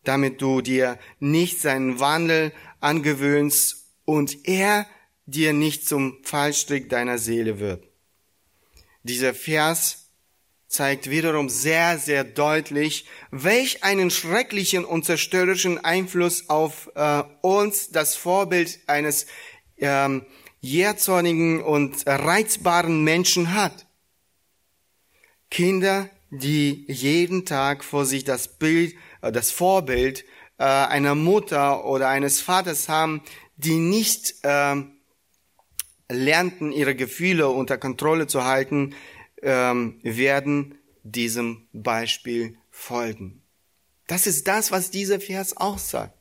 damit 0.03 0.41
du 0.41 0.59
dir 0.59 0.99
nicht 1.21 1.61
seinen 1.61 2.01
Wandel 2.01 2.51
angewöhnst 2.81 3.93
und 4.03 4.45
er 4.45 4.85
dir 5.25 5.53
nicht 5.53 5.87
zum 5.87 6.17
Fallstrick 6.23 6.89
deiner 6.89 7.17
Seele 7.17 7.59
wird. 7.59 7.87
Dieser 9.03 9.33
Vers 9.33 10.04
zeigt 10.75 11.09
wiederum 11.09 11.49
sehr, 11.49 11.97
sehr 11.97 12.23
deutlich, 12.23 13.05
welch 13.31 13.83
einen 13.83 14.11
schrecklichen 14.11 14.85
und 14.85 15.05
zerstörerischen 15.05 15.83
Einfluss 15.83 16.49
auf 16.49 16.91
äh, 16.95 17.23
uns 17.41 17.89
das 17.89 18.15
Vorbild 18.15 18.79
eines 18.87 19.25
ähm, 19.77 20.25
jähzornigen 20.61 21.63
und 21.63 22.03
reizbaren 22.05 23.03
Menschen 23.03 23.53
hat. 23.53 23.87
Kinder 25.49 26.09
die 26.29 26.85
jeden 26.87 27.45
Tag 27.45 27.83
vor 27.83 28.05
sich 28.05 28.23
das 28.23 28.57
Bild, 28.57 28.95
äh, 29.21 29.31
das 29.31 29.51
Vorbild 29.51 30.25
äh, 30.57 30.63
einer 30.63 31.15
Mutter 31.15 31.85
oder 31.85 32.09
eines 32.09 32.41
Vaters 32.41 32.89
haben, 32.89 33.21
die 33.57 33.77
nicht 33.77 34.35
äh, 34.43 34.75
lernten, 36.09 36.71
ihre 36.71 36.95
Gefühle 36.95 37.49
unter 37.49 37.77
Kontrolle 37.77 38.27
zu 38.27 38.43
halten, 38.43 38.95
ähm, 39.45 39.99
werden 40.03 40.75
diesem 41.03 41.67
Beispiel 41.71 42.57
folgen. 42.71 43.41
Das 44.07 44.27
ist 44.27 44.47
das, 44.47 44.71
was 44.71 44.91
dieser 44.91 45.19
Vers 45.19 45.55
auch 45.55 45.77
sagt. 45.77 46.13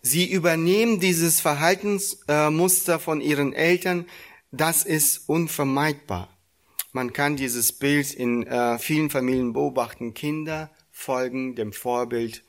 Sie 0.00 0.30
übernehmen 0.30 1.00
dieses 1.00 1.40
Verhaltensmuster 1.40 2.98
von 2.98 3.20
ihren 3.20 3.52
Eltern. 3.52 4.06
Das 4.50 4.84
ist 4.84 5.28
unvermeidbar. 5.28 6.28
Man 6.92 7.12
kann 7.12 7.36
dieses 7.36 7.72
Bild 7.72 8.12
in 8.12 8.46
äh, 8.46 8.78
vielen 8.78 9.10
Familien 9.10 9.52
beobachten. 9.52 10.14
Kinder 10.14 10.70
folgen 10.90 11.54
dem 11.54 11.72
Vorbild 11.72 12.44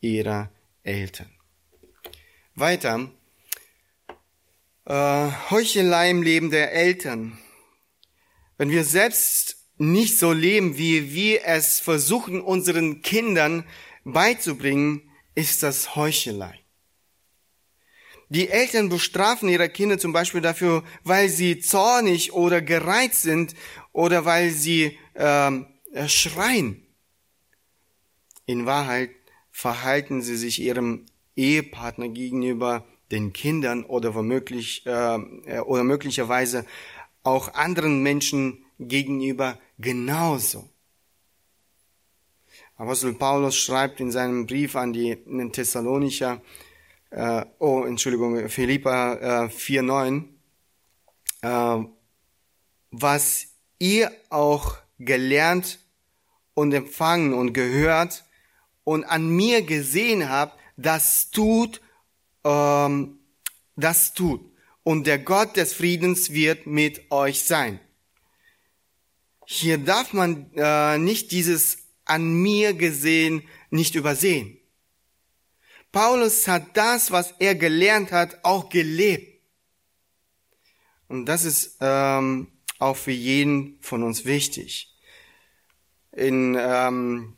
ihrer 0.00 0.50
Eltern. 0.82 1.30
Weiter. 2.54 3.10
Äh, 4.90 5.30
Heuchelei 5.50 6.10
im 6.10 6.20
Leben 6.20 6.50
der 6.50 6.72
Eltern. 6.72 7.38
Wenn 8.58 8.70
wir 8.70 8.82
selbst 8.82 9.68
nicht 9.78 10.18
so 10.18 10.32
leben, 10.32 10.78
wie 10.78 11.14
wir 11.14 11.44
es 11.44 11.78
versuchen, 11.78 12.40
unseren 12.40 13.00
Kindern 13.00 13.62
beizubringen, 14.02 15.08
ist 15.36 15.62
das 15.62 15.94
Heuchelei. 15.94 16.58
Die 18.30 18.48
Eltern 18.48 18.88
bestrafen 18.88 19.48
ihre 19.48 19.68
Kinder 19.68 19.96
zum 19.96 20.12
Beispiel 20.12 20.40
dafür, 20.40 20.82
weil 21.04 21.28
sie 21.28 21.60
zornig 21.60 22.32
oder 22.32 22.60
gereizt 22.60 23.22
sind 23.22 23.54
oder 23.92 24.24
weil 24.24 24.50
sie 24.50 24.98
ähm, 25.14 25.68
schreien. 26.08 26.84
In 28.44 28.66
Wahrheit 28.66 29.10
verhalten 29.52 30.20
sie 30.20 30.36
sich 30.36 30.60
ihrem 30.60 31.06
Ehepartner 31.36 32.08
gegenüber 32.08 32.84
den 33.10 33.32
Kindern 33.32 33.84
oder 33.84 34.14
womöglich 34.14 34.86
äh, 34.86 35.60
oder 35.60 35.84
möglicherweise 35.84 36.64
auch 37.22 37.54
anderen 37.54 38.02
Menschen 38.02 38.64
gegenüber 38.78 39.58
genauso. 39.78 40.68
Apostel 42.76 43.12
Paulus 43.12 43.56
schreibt 43.56 44.00
in 44.00 44.10
seinem 44.10 44.46
Brief 44.46 44.74
an 44.74 44.94
die 44.94 45.16
Thessalonicher, 45.52 46.40
äh, 47.10 47.44
oh, 47.58 47.84
Entschuldigung, 47.84 48.48
Philippa 48.48 49.44
äh, 49.44 49.48
4,9, 49.48 50.24
äh, 51.42 51.84
was 52.90 53.48
ihr 53.78 54.10
auch 54.30 54.78
gelernt 54.98 55.78
und 56.54 56.72
empfangen 56.72 57.34
und 57.34 57.52
gehört 57.52 58.24
und 58.84 59.04
an 59.04 59.28
mir 59.28 59.62
gesehen 59.62 60.30
habt, 60.30 60.58
das 60.76 61.30
tut, 61.30 61.80
ähm, 62.44 63.18
das 63.76 64.14
tut. 64.14 64.40
Und 64.82 65.06
der 65.06 65.18
Gott 65.18 65.56
des 65.56 65.72
Friedens 65.72 66.32
wird 66.32 66.66
mit 66.66 67.10
euch 67.10 67.44
sein. 67.44 67.80
Hier 69.46 69.78
darf 69.78 70.12
man 70.12 70.50
äh, 70.54 70.98
nicht 70.98 71.32
dieses 71.32 71.78
an 72.04 72.34
mir 72.34 72.74
gesehen 72.74 73.42
nicht 73.70 73.94
übersehen. 73.94 74.58
Paulus 75.92 76.46
hat 76.46 76.76
das, 76.76 77.10
was 77.10 77.34
er 77.38 77.54
gelernt 77.54 78.12
hat, 78.12 78.44
auch 78.44 78.68
gelebt. 78.68 79.42
Und 81.08 81.26
das 81.26 81.44
ist 81.44 81.78
ähm, 81.80 82.48
auch 82.78 82.96
für 82.96 83.10
jeden 83.10 83.78
von 83.80 84.02
uns 84.02 84.24
wichtig. 84.24 84.94
In 86.12 86.56
ähm, 86.58 87.36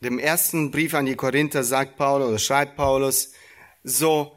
dem 0.00 0.18
ersten 0.18 0.70
Brief 0.70 0.94
an 0.94 1.06
die 1.06 1.16
Korinther 1.16 1.64
sagt 1.64 1.96
Paulus 1.96 2.28
oder 2.28 2.38
schreibt 2.38 2.76
Paulus, 2.76 3.32
so 3.82 4.36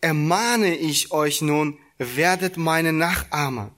ermahne 0.00 0.76
ich 0.76 1.12
euch 1.12 1.42
nun, 1.42 1.78
werdet 1.98 2.56
meine 2.56 2.92
Nachahmer. 2.92 3.74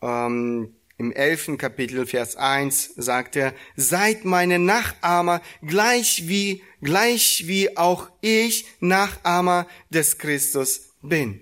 Ähm, 0.00 0.76
Im 0.96 1.10
elften 1.12 1.58
Kapitel, 1.58 2.06
Vers 2.06 2.36
1 2.36 2.94
sagt 2.96 3.34
er, 3.34 3.52
seid 3.74 4.24
meine 4.24 4.58
Nachahmer, 4.58 5.42
gleich 5.62 6.28
wie, 6.28 6.62
gleich 6.80 7.44
wie 7.46 7.76
auch 7.76 8.10
ich 8.20 8.66
Nachahmer 8.78 9.66
des 9.90 10.18
Christus 10.18 10.92
bin. 11.02 11.40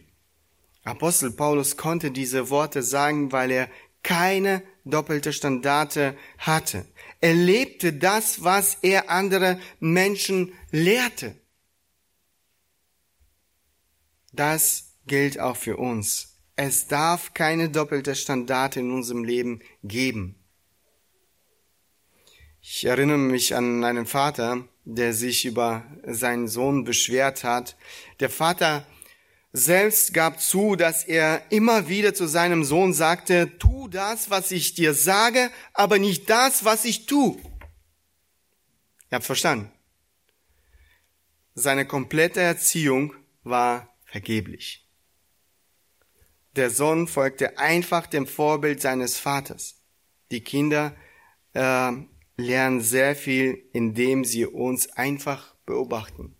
Apostel 0.84 1.30
Paulus 1.30 1.76
konnte 1.76 2.10
diese 2.10 2.48
Worte 2.50 2.82
sagen, 2.82 3.30
weil 3.30 3.50
er 3.50 3.68
keine 4.02 4.62
doppelte 4.84 5.32
Standarte 5.32 6.16
hatte. 6.38 6.86
Er 7.20 7.34
lebte 7.34 7.92
das, 7.92 8.42
was 8.42 8.78
er 8.82 9.10
andere 9.10 9.60
Menschen 9.78 10.54
lehrte. 10.70 11.36
Das 14.32 14.94
gilt 15.06 15.38
auch 15.38 15.56
für 15.56 15.76
uns. 15.76 16.38
Es 16.56 16.86
darf 16.86 17.34
keine 17.34 17.68
doppelte 17.70 18.14
Standarte 18.14 18.80
in 18.80 18.90
unserem 18.90 19.24
Leben 19.24 19.60
geben. 19.82 20.36
Ich 22.60 22.84
erinnere 22.84 23.18
mich 23.18 23.54
an 23.54 23.82
einen 23.84 24.06
Vater, 24.06 24.64
der 24.84 25.12
sich 25.14 25.44
über 25.44 25.84
seinen 26.04 26.48
Sohn 26.48 26.84
beschwert 26.84 27.44
hat. 27.44 27.76
Der 28.20 28.30
Vater 28.30 28.86
selbst 29.52 30.14
gab 30.14 30.40
zu, 30.40 30.76
dass 30.76 31.04
er 31.04 31.50
immer 31.50 31.88
wieder 31.88 32.14
zu 32.14 32.26
seinem 32.26 32.64
Sohn 32.64 32.94
sagte, 32.94 33.58
tu 33.58 33.88
das, 33.88 34.30
was 34.30 34.50
ich 34.50 34.74
dir 34.74 34.94
sage, 34.94 35.50
aber 35.74 35.98
nicht 35.98 36.30
das, 36.30 36.64
was 36.64 36.84
ich 36.84 37.06
tu. 37.06 37.40
Ihr 39.10 39.16
habt 39.16 39.26
verstanden? 39.26 39.70
Seine 41.54 41.84
komplette 41.84 42.40
Erziehung 42.40 43.14
war 43.42 43.91
vergeblich. 44.12 44.86
Der 46.54 46.68
Sohn 46.68 47.08
folgte 47.08 47.58
einfach 47.58 48.06
dem 48.06 48.26
Vorbild 48.26 48.82
seines 48.82 49.18
Vaters. 49.18 49.82
Die 50.30 50.42
Kinder 50.42 50.94
äh, 51.54 51.92
lernen 52.36 52.82
sehr 52.82 53.16
viel, 53.16 53.70
indem 53.72 54.26
sie 54.26 54.44
uns 54.44 54.90
einfach 54.90 55.54
beobachten. 55.64 56.36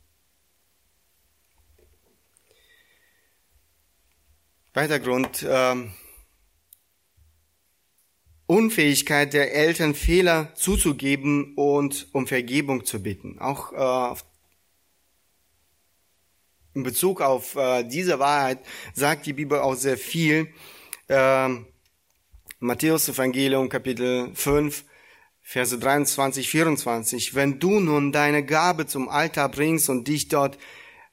Weiter 4.75 5.01
Grund, 5.01 5.43
äh, 5.43 5.77
Unfähigkeit 8.47 9.33
der 9.33 9.55
Eltern, 9.55 9.95
Fehler 9.95 10.55
zuzugeben 10.57 11.55
und 11.55 12.09
um 12.13 12.27
Vergebung 12.27 12.85
zu 12.85 13.03
bitten. 13.03 13.39
Auch 13.39 13.73
äh, 13.73 14.23
in 16.75 16.83
Bezug 16.83 17.21
auf 17.21 17.57
äh, 17.57 17.85
diese 17.85 18.19
Wahrheit 18.19 18.59
sagt 18.95 19.27
die 19.27 19.33
Bibel 19.33 19.59
auch 19.59 19.75
sehr 19.75 19.99
viel. 19.99 20.49
Äh, 21.09 21.49
Matthäus 22.61 23.09
Evangelium 23.09 23.69
Kapitel 23.69 24.31
5, 24.35 24.85
Verse 25.41 25.77
23, 25.77 26.49
24. 26.49 27.35
Wenn 27.35 27.59
du 27.59 27.81
nun 27.81 28.13
deine 28.13 28.45
Gabe 28.45 28.87
zum 28.87 29.09
Altar 29.09 29.49
bringst 29.49 29.91
und 29.91 30.07
dich 30.07 30.29
dort 30.29 30.57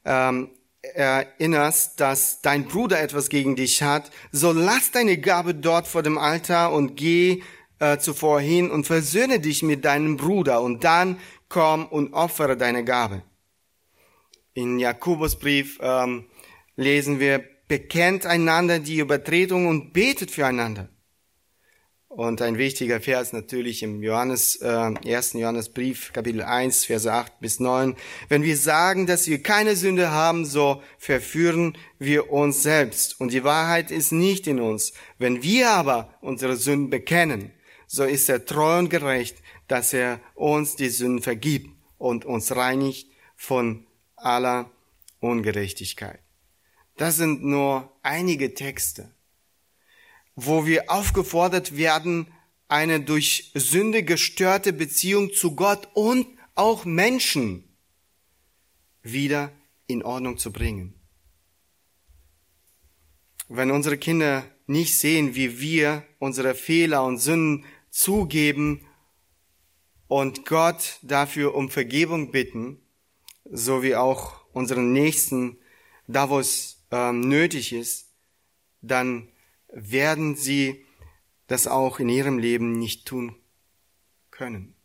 ähm, 0.06 0.52
erinnerst, 0.82 2.00
dass 2.00 2.41
dein 2.41 2.65
Bruder 2.65 3.02
etwas 3.02 3.30
gegen 3.30 3.56
dich 3.56 3.82
hat, 3.82 4.12
so 4.32 4.52
lass 4.52 4.91
deine 4.91 5.17
Gabe 5.17 5.56
dort 5.56 5.88
vor 5.88 6.04
dem 6.04 6.17
Altar 6.17 6.72
und 6.72 6.95
geh 6.95 7.41
äh, 7.80 7.98
zuvor 7.98 8.39
hin 8.39 8.72
und 8.72 8.86
versöhne 8.86 9.39
dich 9.39 9.63
mit 9.63 9.84
deinem 9.84 10.17
Bruder 10.17 10.62
und 10.62 10.84
dann 10.84 11.19
komm 11.50 11.88
und 11.88 12.13
opfere 12.13 12.56
deine 12.56 12.86
Gabe. 12.86 13.24
In 14.54 14.80
Jakobusbrief 14.80 15.80
ähm, 15.82 16.26
lesen 16.76 17.20
wir, 17.20 17.44
bekennt 17.68 18.26
einander 18.26 18.80
die 18.80 18.98
Übertretung 18.98 19.68
und 19.68 19.94
betet 19.94 20.32
füreinander. 20.32 20.90
Und 22.08 22.42
ein 22.42 22.58
wichtiger 22.58 23.00
Vers 23.00 23.34
natürlich 23.34 23.84
im 23.84 24.02
Johannes, 24.02 24.56
äh, 24.64 24.68
1. 24.68 25.34
Johannesbrief, 25.34 26.12
Kapitel 26.12 26.42
1, 26.42 26.86
Verse 26.86 27.12
8 27.12 27.40
bis 27.40 27.60
9. 27.60 27.96
Wenn 28.30 28.42
wir 28.42 28.58
sagen, 28.58 29.06
dass 29.06 29.28
wir 29.28 29.44
keine 29.44 29.76
Sünde 29.76 30.10
haben, 30.10 30.44
so 30.44 30.82
verführen 30.98 31.78
wir 32.00 32.32
uns 32.32 32.64
selbst. 32.64 33.22
Und 33.22 33.32
die 33.32 33.44
Wahrheit 33.44 33.92
ist 33.92 34.12
nicht 34.12 34.48
in 34.48 34.60
uns. 34.60 34.94
Wenn 35.20 35.44
wir 35.44 35.70
aber 35.70 36.18
unsere 36.22 36.56
Sünden 36.56 36.90
bekennen, 36.90 37.52
so 37.86 38.04
ist 38.04 38.28
er 38.28 38.44
treu 38.44 38.80
und 38.80 38.90
gerecht, 38.90 39.38
dass 39.68 39.94
er 39.94 40.20
uns 40.34 40.76
die 40.76 40.90
Sünden 40.90 41.22
vergibt 41.22 41.70
und 42.00 42.26
uns 42.26 42.56
reinigt 42.56 43.08
von 43.36 43.86
aller 44.23 44.69
Ungerechtigkeit. 45.19 46.19
Das 46.97 47.17
sind 47.17 47.43
nur 47.43 47.91
einige 48.03 48.53
Texte 48.53 49.12
wo 50.45 50.65
wir 50.65 50.89
aufgefordert 50.89 51.75
werden, 51.75 52.27
eine 52.67 53.01
durch 53.01 53.51
Sünde 53.55 54.03
gestörte 54.03 54.73
Beziehung 54.73 55.34
zu 55.34 55.55
Gott 55.55 55.89
und 55.93 56.27
auch 56.55 56.86
Menschen 56.86 57.63
wieder 59.01 59.51
in 59.88 60.03
Ordnung 60.03 60.38
zu 60.38 60.51
bringen. 60.51 60.93
Wenn 63.47 63.71
unsere 63.71 63.97
Kinder 63.97 64.45
nicht 64.67 64.97
sehen, 64.97 65.36
wie 65.36 65.60
wir 65.60 66.05
unsere 66.19 66.53
Fehler 66.53 67.03
und 67.03 67.17
Sünden 67.17 67.65
zugeben 67.89 68.86
und 70.08 70.45
Gott 70.45 70.99
dafür 71.01 71.55
um 71.55 71.71
Vergebung 71.71 72.32
bitten, 72.32 72.79
so 73.52 73.84
wie 73.84 73.96
auch 73.96 74.46
unseren 74.54 74.92
Nächsten, 74.94 75.58
da 76.08 76.30
wo 76.30 76.40
es 76.40 76.84
ähm, 76.92 77.22
nötig 77.22 77.74
ist, 77.74 78.08
dann 78.82 79.30
werden 79.72 80.36
sie 80.36 80.86
das 81.48 81.68
auch 81.68 82.00
in 82.00 82.10
ihrem 82.10 82.38
Leben 82.38 82.74
nicht 82.74 83.06
tun 83.06 83.36
können. 84.32 84.76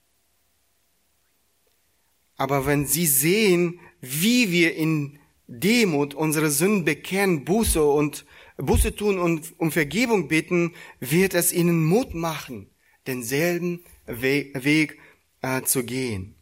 Aber 2.37 2.66
wenn 2.66 2.87
sie 2.87 3.07
sehen, 3.07 3.81
wie 4.00 4.50
wir 4.50 4.74
in 4.74 5.18
Demut 5.46 6.14
unsere 6.14 6.50
Sünden 6.50 6.85
bekennen, 6.85 7.44
Buße 7.44 7.85
und 7.85 8.24
Buße 8.57 8.94
tun 8.94 9.18
und 9.18 9.53
um 9.59 9.70
Vergebung 9.70 10.29
bitten, 10.29 10.74
wird 11.00 11.35
es 11.35 11.53
ihnen 11.53 11.85
Mut 11.85 12.14
machen, 12.14 12.70
denselben 13.07 13.85
Weg, 14.07 14.64
Weg 14.64 14.98
äh, 15.42 15.62
zu 15.62 15.85
gehen. 15.85 16.35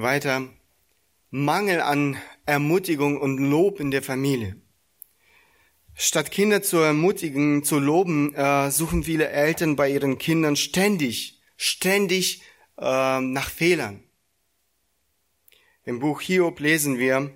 Weiter, 0.00 0.48
Mangel 1.30 1.80
an 1.80 2.16
Ermutigung 2.46 3.20
und 3.20 3.38
Lob 3.38 3.80
in 3.80 3.90
der 3.90 4.02
Familie. 4.02 4.56
Statt 5.94 6.30
Kinder 6.30 6.62
zu 6.62 6.78
ermutigen, 6.78 7.64
zu 7.64 7.80
loben, 7.80 8.32
äh, 8.34 8.70
suchen 8.70 9.02
viele 9.02 9.28
Eltern 9.28 9.74
bei 9.74 9.90
ihren 9.90 10.16
Kindern 10.18 10.54
ständig, 10.54 11.40
ständig 11.56 12.42
äh, 12.78 13.20
nach 13.20 13.50
Fehlern. 13.50 14.04
im 15.84 15.98
Buch 15.98 16.20
Hiob 16.20 16.60
lesen 16.60 16.98
wir, 16.98 17.32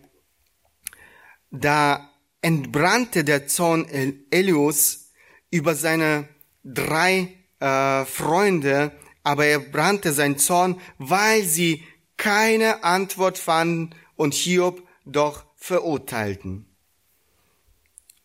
da 1.50 2.08
entbrannte 2.42 3.24
der 3.24 3.48
Zorn 3.48 3.86
Elius 4.30 5.10
über 5.50 5.74
seine 5.74 6.28
drei 6.62 7.34
äh, 7.58 8.04
Freunde, 8.04 8.92
aber 9.24 9.46
er 9.46 9.58
brannte 9.58 10.12
sein 10.12 10.38
Zorn, 10.38 10.80
weil 10.98 11.42
sie 11.42 11.84
keine 12.22 12.84
Antwort 12.84 13.36
fanden 13.36 13.96
und 14.14 14.32
Hiob 14.32 14.86
doch 15.04 15.44
verurteilten. 15.56 16.66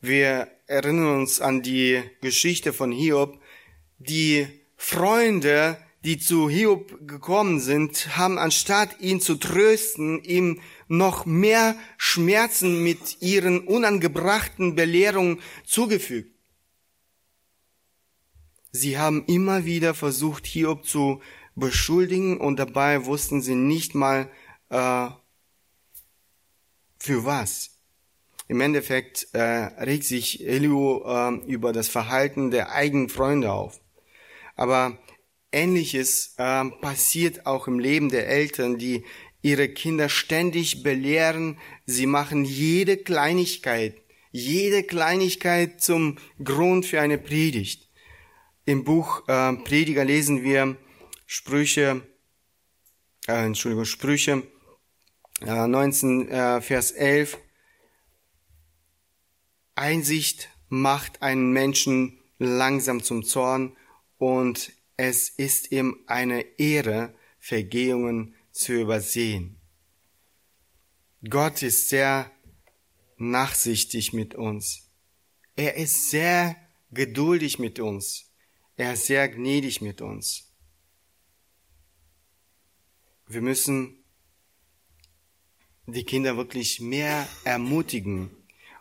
Wir 0.02 0.52
erinnern 0.68 1.22
uns 1.22 1.42
an 1.42 1.64
die 1.64 2.04
Geschichte 2.22 2.74
von 2.74 2.92
Hiob. 2.92 3.42
Die 3.98 4.48
Freunde, 4.76 5.80
die 6.06 6.20
zu 6.20 6.48
Hiob 6.48 7.08
gekommen 7.08 7.60
sind, 7.60 8.16
haben 8.16 8.38
anstatt 8.38 9.00
ihn 9.00 9.20
zu 9.20 9.34
trösten, 9.34 10.24
ihm 10.24 10.62
noch 10.88 11.26
mehr 11.26 11.76
Schmerzen 11.98 12.84
mit 12.84 13.24
ihren 13.24 13.62
unangebrachten 13.62 14.76
Belehrungen 14.76 15.40
zugefügt. 15.66 16.32
Sie 18.72 19.00
haben 19.00 19.26
immer 19.26 19.66
wieder 19.66 19.96
versucht, 19.96 20.46
Hiob 20.46 20.86
zu 20.86 21.20
beschuldigen 21.58 22.40
und 22.40 22.58
dabei 22.58 23.06
wussten 23.06 23.42
sie 23.42 23.56
nicht 23.56 23.96
mal, 23.96 24.30
äh, 24.70 25.10
für 27.00 27.26
was. 27.26 27.78
Im 28.48 28.62
Endeffekt 28.62 29.28
äh, 29.34 29.42
regt 29.42 30.06
sich 30.06 30.46
Eliu 30.46 31.04
äh, 31.04 31.36
über 31.48 31.74
das 31.74 31.90
Verhalten 31.90 32.50
der 32.52 32.72
eigenen 32.72 33.10
Freunde 33.10 33.52
auf. 33.52 33.82
Aber 34.56 34.98
Ähnliches 35.52 36.36
äh, 36.38 36.66
passiert 36.82 37.46
auch 37.46 37.68
im 37.68 37.80
Leben 37.80 38.10
der 38.10 38.28
Eltern, 38.28 38.78
die 38.78 39.04
ihre 39.42 39.70
Kinder 39.70 40.10
ständig 40.10 40.84
belehren. 40.84 41.58
Sie 41.86 42.06
machen 42.06 42.46
jede 42.46 42.98
Kleinigkeit, 42.98 43.96
jede 44.32 44.84
Kleinigkeit 44.84 45.82
zum 45.82 46.18
Grund 46.44 46.86
für 46.86 47.02
eine 47.02 47.18
Predigt. 47.18 47.90
Im 48.66 48.84
Buch 48.84 49.28
äh, 49.28 49.54
Prediger 49.54 50.06
lesen 50.06 50.44
wir 50.44 50.78
Sprüche, 51.30 52.08
äh, 53.28 53.46
Entschuldigung, 53.46 53.84
Sprüche 53.84 54.44
äh, 55.42 55.68
19, 55.68 56.30
äh, 56.30 56.62
Vers 56.62 56.92
11. 56.92 57.38
Einsicht 59.76 60.50
macht 60.70 61.22
einen 61.22 61.52
Menschen 61.52 62.18
langsam 62.40 63.04
zum 63.04 63.24
Zorn 63.24 63.76
und 64.18 64.72
es 64.96 65.30
ist 65.30 65.74
ihm 65.74 66.00
eine 66.08 66.42
Ehre, 66.58 67.14
Vergehungen 67.40 68.34
zu 68.52 68.74
übersehen. 68.74 69.60
Gott 71.30 71.62
ist 71.62 71.90
sehr 71.90 72.32
nachsichtig 73.18 74.14
mit 74.14 74.34
uns. 74.34 74.90
Er 75.58 75.76
ist 75.76 76.10
sehr 76.10 76.56
geduldig 76.92 77.60
mit 77.60 77.80
uns. 77.80 78.32
Er 78.78 78.94
ist 78.94 79.08
sehr 79.08 79.28
gnädig 79.28 79.82
mit 79.82 80.02
uns. 80.02 80.47
Wir 83.30 83.42
müssen 83.42 84.04
die 85.86 86.06
Kinder 86.06 86.38
wirklich 86.38 86.80
mehr 86.80 87.28
ermutigen 87.44 88.32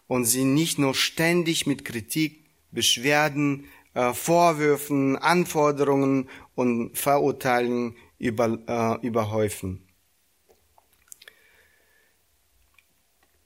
und 0.07 0.25
sie 0.25 0.45
nicht 0.45 0.79
nur 0.79 0.95
ständig 0.95 1.67
mit 1.67 1.85
Kritik, 1.85 2.45
Beschwerden, 2.71 3.67
äh, 3.95 4.13
Vorwürfen, 4.13 5.17
Anforderungen 5.17 6.29
und 6.55 6.97
Verurteilen 6.97 7.97
über, 8.19 9.01
äh, 9.01 9.07
überhäufen. 9.07 9.83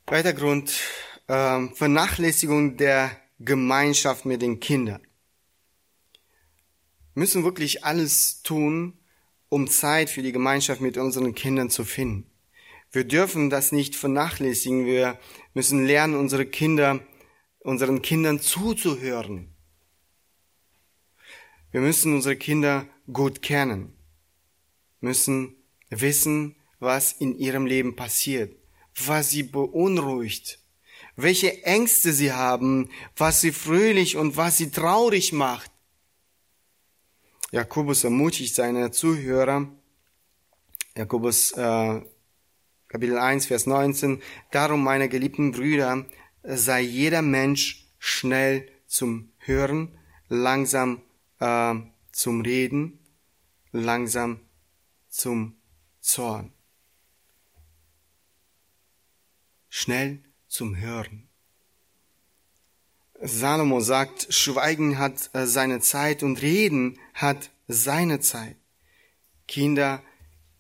Weiter 0.07 0.35
Grund, 0.35 0.79
äh, 1.29 1.67
Vernachlässigung 1.69 2.77
der 2.77 3.17
Gemeinschaft 3.39 4.27
mit 4.27 4.43
den 4.43 4.61
Kindern. 4.61 5.01
Wir 7.15 7.21
müssen 7.21 7.45
wirklich 7.45 7.85
alles 7.85 8.43
tun, 8.43 9.00
um 9.51 9.69
Zeit 9.69 10.09
für 10.09 10.23
die 10.23 10.33
Gemeinschaft 10.33 10.81
mit 10.81 10.97
unseren 10.97 11.35
Kindern 11.35 11.69
zu 11.69 11.85
finden. 11.85 12.25
Wir 12.93 13.05
dürfen 13.05 13.51
das 13.51 13.73
nicht 13.73 13.95
vernachlässigen. 13.95 14.87
Wir 14.87 15.19
müssen 15.53 15.85
lernen, 15.85 16.15
unsere 16.15 16.47
Kinder, 16.47 17.01
unseren 17.59 18.01
Kindern 18.01 18.41
zuzuhören. 18.41 19.55
Wir 21.73 21.81
müssen 21.81 22.15
unsere 22.15 22.37
Kinder 22.37 22.89
gut 23.13 23.43
kennen, 23.43 23.93
müssen 25.01 25.55
wissen, 25.89 26.57
was 26.81 27.13
in 27.13 27.37
ihrem 27.39 27.67
Leben 27.67 27.95
passiert, 27.95 28.57
was 29.05 29.31
sie 29.31 29.45
beunruhigt, 29.45 30.59
welche 31.15 31.63
Ängste 31.65 32.13
sie 32.13 32.33
haben, 32.33 32.91
was 33.17 33.41
sie 33.41 33.53
fröhlich 33.53 34.17
und 34.17 34.37
was 34.37 34.57
sie 34.57 34.71
traurig 34.71 35.33
macht. 35.33 35.71
Jakobus 37.51 38.05
ermutigt 38.05 38.55
seine 38.55 38.93
Zuhörer, 38.93 39.69
Jakobus 40.97 41.51
äh, 41.53 42.01
Kapitel 42.87 43.19
1, 43.19 43.47
Vers 43.47 43.67
19, 43.67 44.23
darum, 44.53 44.85
meine 44.85 45.09
geliebten 45.09 45.51
Brüder, 45.51 46.07
sei 46.45 46.81
jeder 46.81 47.23
Mensch 47.23 47.87
schnell 47.99 48.69
zum 48.87 49.33
Hören, 49.39 49.99
langsam 50.29 51.03
äh, 51.41 51.75
zum 52.13 52.43
Reden, 52.43 53.01
langsam 53.73 54.41
zum 55.09 55.57
Zorn. 56.01 56.53
Schnell 59.69 60.23
zum 60.47 60.77
Hören. 60.77 61.30
Salomo 63.23 63.81
sagt, 63.81 64.33
Schweigen 64.33 64.99
hat 64.99 65.31
äh, 65.35 65.47
seine 65.47 65.81
Zeit 65.81 66.23
und 66.23 66.41
Reden 66.41 66.99
hat 67.13 67.51
seine 67.69 68.21
Zeit. 68.21 68.57
Kinder 69.47 70.03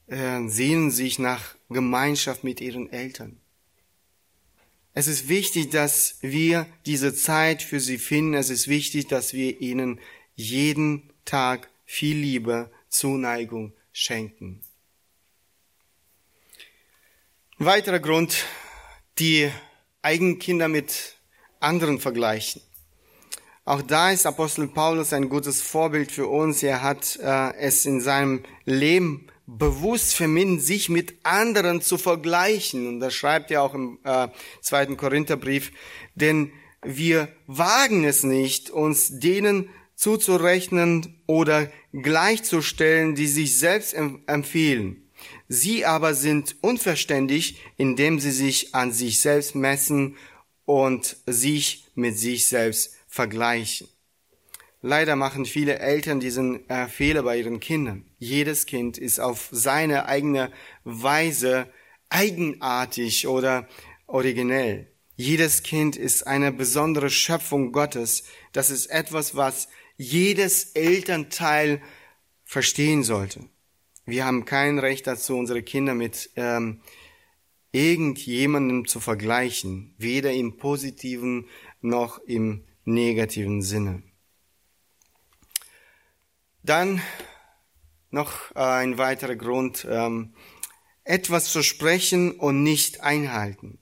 äh, 0.08 0.46
sehnen 0.46 0.90
sich 0.90 1.18
nach 1.18 1.56
Gemeinschaft 1.70 2.44
mit 2.44 2.60
ihren 2.60 2.92
Eltern. 2.92 3.40
Es 4.92 5.06
ist 5.06 5.28
wichtig, 5.28 5.70
dass 5.70 6.18
wir 6.20 6.66
diese 6.84 7.14
Zeit 7.14 7.62
für 7.62 7.80
sie 7.80 7.96
finden. 7.96 8.34
Es 8.34 8.50
ist 8.50 8.68
wichtig, 8.68 9.06
dass 9.06 9.32
wir 9.32 9.60
ihnen 9.60 10.00
jeden 10.34 11.12
Tag 11.24 11.70
viel 11.86 12.16
Liebe, 12.16 12.70
Zuneigung 12.88 13.72
schenken. 13.92 14.60
weiterer 17.58 18.00
Grund, 18.00 18.44
die 19.18 19.50
Eigenkinder 20.02 20.66
mit 20.68 21.19
anderen 21.60 22.00
vergleichen. 22.00 22.62
Auch 23.64 23.82
da 23.82 24.10
ist 24.10 24.26
Apostel 24.26 24.66
Paulus 24.66 25.12
ein 25.12 25.28
gutes 25.28 25.62
Vorbild 25.62 26.10
für 26.10 26.26
uns. 26.26 26.62
Er 26.62 26.82
hat 26.82 27.18
äh, 27.22 27.54
es 27.56 27.86
in 27.86 28.00
seinem 28.00 28.42
Leben 28.64 29.28
bewusst 29.46 30.14
vermieden, 30.14 30.60
sich 30.60 30.88
mit 30.88 31.14
anderen 31.24 31.82
zu 31.82 31.98
vergleichen. 31.98 32.88
Und 32.88 33.00
das 33.00 33.14
schreibt 33.14 33.50
er 33.50 33.62
auch 33.62 33.74
im 33.74 33.98
äh, 34.04 34.28
zweiten 34.60 34.96
Korintherbrief. 34.96 35.72
Denn 36.14 36.52
wir 36.82 37.28
wagen 37.46 38.04
es 38.04 38.22
nicht, 38.22 38.70
uns 38.70 39.20
denen 39.20 39.68
zuzurechnen 39.94 41.22
oder 41.26 41.70
gleichzustellen, 41.92 43.14
die 43.14 43.26
sich 43.26 43.58
selbst 43.58 43.94
empfehlen. 43.94 45.10
Sie 45.48 45.84
aber 45.84 46.14
sind 46.14 46.56
unverständig, 46.62 47.60
indem 47.76 48.18
sie 48.18 48.30
sich 48.30 48.74
an 48.74 48.92
sich 48.92 49.20
selbst 49.20 49.54
messen 49.54 50.16
und 50.70 51.16
sich 51.26 51.88
mit 51.96 52.16
sich 52.16 52.46
selbst 52.46 52.94
vergleichen. 53.08 53.88
Leider 54.82 55.16
machen 55.16 55.44
viele 55.44 55.80
Eltern 55.80 56.20
diesen 56.20 56.70
äh, 56.70 56.86
Fehler 56.86 57.24
bei 57.24 57.38
ihren 57.38 57.58
Kindern. 57.58 58.04
Jedes 58.18 58.66
Kind 58.66 58.96
ist 58.96 59.18
auf 59.18 59.48
seine 59.50 60.06
eigene 60.06 60.52
Weise 60.84 61.66
eigenartig 62.08 63.26
oder 63.26 63.66
originell. 64.06 64.86
Jedes 65.16 65.64
Kind 65.64 65.96
ist 65.96 66.28
eine 66.28 66.52
besondere 66.52 67.10
Schöpfung 67.10 67.72
Gottes. 67.72 68.22
Das 68.52 68.70
ist 68.70 68.86
etwas, 68.86 69.34
was 69.34 69.66
jedes 69.96 70.70
Elternteil 70.74 71.82
verstehen 72.44 73.02
sollte. 73.02 73.40
Wir 74.06 74.24
haben 74.24 74.44
kein 74.44 74.78
Recht 74.78 75.08
dazu, 75.08 75.36
unsere 75.36 75.64
Kinder 75.64 75.94
mit 75.94 76.30
ähm, 76.36 76.80
irgendjemandem 77.72 78.86
zu 78.86 79.00
vergleichen, 79.00 79.94
weder 79.98 80.32
im 80.32 80.56
positiven 80.56 81.46
noch 81.80 82.18
im 82.18 82.64
negativen 82.84 83.62
Sinne. 83.62 84.02
Dann 86.62 87.00
noch 88.10 88.54
ein 88.54 88.98
weiterer 88.98 89.36
Grund, 89.36 89.86
ähm, 89.88 90.34
etwas 91.04 91.48
versprechen 91.48 92.32
und 92.32 92.62
nicht 92.62 93.00
einhalten. 93.02 93.78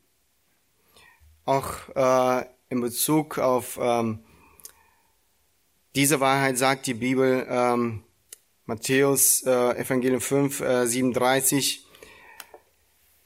Auch 1.44 1.88
äh, 1.94 2.46
in 2.68 2.80
Bezug 2.80 3.38
auf 3.38 3.78
ähm, 3.80 4.20
diese 5.94 6.20
Wahrheit 6.20 6.58
sagt 6.58 6.86
die 6.86 6.94
Bibel, 6.94 7.46
ähm, 7.48 8.04
Matthäus 8.66 9.42
äh, 9.44 9.78
Evangelium 9.78 10.20
5, 10.20 10.60
äh, 10.60 10.86
37, 10.86 11.87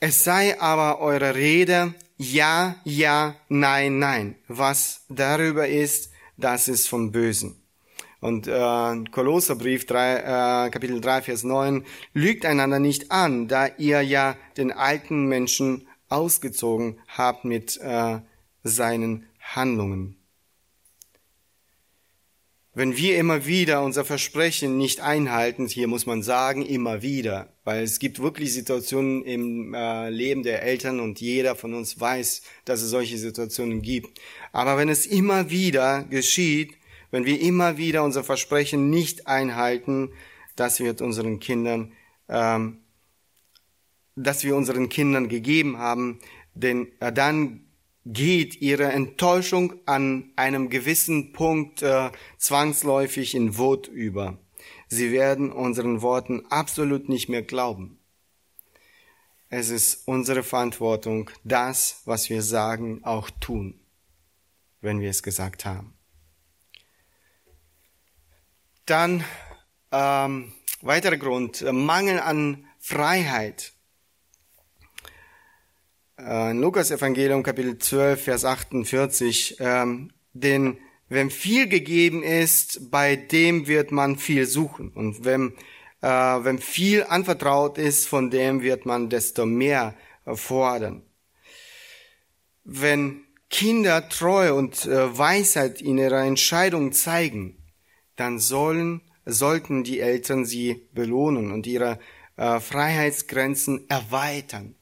Es 0.05 0.25
sei 0.25 0.61
aber 0.61 0.99
eure 0.99 1.37
Rede 1.37 1.95
ja, 2.17 2.75
ja, 2.83 3.37
nein, 3.49 4.01
nein. 4.01 4.35
Was 4.49 5.05
darüber 5.09 5.69
ist, 5.69 6.11
das 6.37 6.67
ist 6.67 6.89
vom 6.89 7.13
Bösen. 7.13 7.63
Und 8.19 8.49
äh, 8.49 9.05
Kolosserbrief 9.13 9.87
3, 9.87 10.67
äh, 10.67 10.71
Kapitel 10.71 11.01
3, 11.01 11.23
Vers 11.23 11.45
9, 11.45 11.85
lügt 12.15 12.45
einander 12.45 12.81
nicht 12.81 13.13
an, 13.13 13.47
da 13.47 13.69
ihr 13.79 14.03
ja 14.03 14.35
den 14.57 14.73
alten 14.73 15.27
Menschen 15.27 15.87
ausgezogen 16.09 16.99
habt 17.07 17.45
mit 17.45 17.77
äh, 17.81 18.19
seinen 18.65 19.29
Handlungen. 19.39 20.17
Wenn 22.75 22.97
wir 22.97 23.19
immer 23.19 23.45
wieder 23.45 23.83
unser 23.83 24.03
Versprechen 24.03 24.79
nicht 24.79 25.01
einhalten, 25.01 25.67
hier 25.67 25.89
muss 25.89 26.07
man 26.07 26.23
sagen, 26.23 26.65
immer 26.65 27.03
wieder, 27.03 27.53
weil 27.65 27.83
es 27.83 27.99
gibt 27.99 28.19
wirklich 28.23 28.55
Situationen 28.55 29.23
im 29.25 29.75
äh, 29.75 30.09
Leben 30.09 30.43
der 30.43 30.63
Eltern 30.63 30.99
und 30.99 31.21
jeder 31.21 31.55
von 31.55 31.75
uns 31.75 32.01
weiß, 32.01 32.41
dass 32.65 32.81
es 32.81 32.89
solche 32.89 33.19
Situationen 33.19 33.83
gibt. 33.83 34.19
Aber 34.53 34.79
wenn 34.79 34.89
es 34.89 35.05
immer 35.05 35.51
wieder 35.51 36.05
geschieht, 36.05 36.73
wenn 37.11 37.27
wir 37.27 37.43
immer 37.43 37.77
wieder 37.77 38.05
unser 38.05 38.25
Versprechen 38.25 38.89
nicht 38.89 39.27
einhalten, 39.27 40.15
das 40.57 40.81
wird 40.81 41.03
unseren 41.03 41.41
Kindern, 41.41 41.93
ähm, 42.31 42.79
dass 44.17 44.45
wir 44.45 44.57
unseren 44.57 44.89
Kindern 44.89 45.29
gegeben 45.29 45.77
haben, 45.77 46.21
denn 46.55 46.89
äh, 47.01 47.13
dann 47.13 47.67
geht 48.05 48.61
ihre 48.61 48.91
Enttäuschung 48.93 49.75
an 49.87 50.33
einem 50.37 50.69
gewissen 50.71 51.33
Punkt 51.33 51.83
äh, 51.83 52.11
zwangsläufig 52.39 53.35
in 53.35 53.57
Wut 53.59 53.89
über. 53.89 54.39
Sie 54.89 55.13
werden 55.13 55.53
unseren 55.53 56.03
Worten 56.03 56.45
absolut 56.51 57.09
nicht 57.09 57.29
mehr 57.29 57.43
glauben. 57.43 57.99
Es 59.49 59.69
ist 59.69 60.09
unsere 60.09 60.43
Verantwortung, 60.43 61.31
das, 61.45 62.01
was 62.07 62.31
wir 62.31 62.43
sagen, 62.43 63.05
auch 63.05 63.31
tun, 63.31 63.81
wenn 64.81 65.01
wir 65.01 65.11
es 65.11 65.23
gesagt 65.23 65.65
haben. 65.65 65.95
Dann 68.87 69.25
ähm, 69.93 70.53
weiterer 70.81 71.19
Grund, 71.19 71.65
Mangel 71.71 72.19
an 72.19 72.67
Freiheit. 72.79 73.75
Äh, 76.25 76.53
Lukas 76.53 76.91
Evangelium 76.93 77.43
Kapitel 77.43 77.79
12, 77.79 78.23
Vers 78.23 78.45
48, 78.45 79.57
ähm, 79.59 80.13
denn 80.33 80.79
wenn 81.09 81.31
viel 81.31 81.69
gegeben 81.69 82.23
ist, 82.23 82.91
bei 82.91 83.17
dem 83.17 83.67
wird 83.67 83.91
man 83.91 84.17
viel 84.17 84.47
suchen. 84.47 84.91
Und 84.91 85.25
wenn, 85.25 85.55
äh, 86.01 86.07
wenn 86.09 86.59
viel 86.59 87.05
anvertraut 87.05 87.77
ist, 87.77 88.07
von 88.07 88.31
dem 88.31 88.63
wird 88.63 88.87
man 88.87 89.11
desto 89.11 89.47
mehr 89.47 89.95
fordern. 90.27 91.03
Wenn 92.65 93.25
Kinder 93.51 94.09
Treue 94.09 94.55
und 94.55 94.87
äh, 94.87 95.19
Weisheit 95.19 95.83
in 95.83 95.99
ihrer 95.99 96.25
Entscheidung 96.25 96.93
zeigen, 96.93 97.59
dann 98.15 98.39
sollen, 98.39 99.03
sollten 99.27 99.83
die 99.83 99.99
Eltern 99.99 100.45
sie 100.45 100.89
belohnen 100.93 101.51
und 101.51 101.67
ihre 101.67 101.99
äh, 102.37 102.61
Freiheitsgrenzen 102.61 103.91
erweitern. 103.91 104.77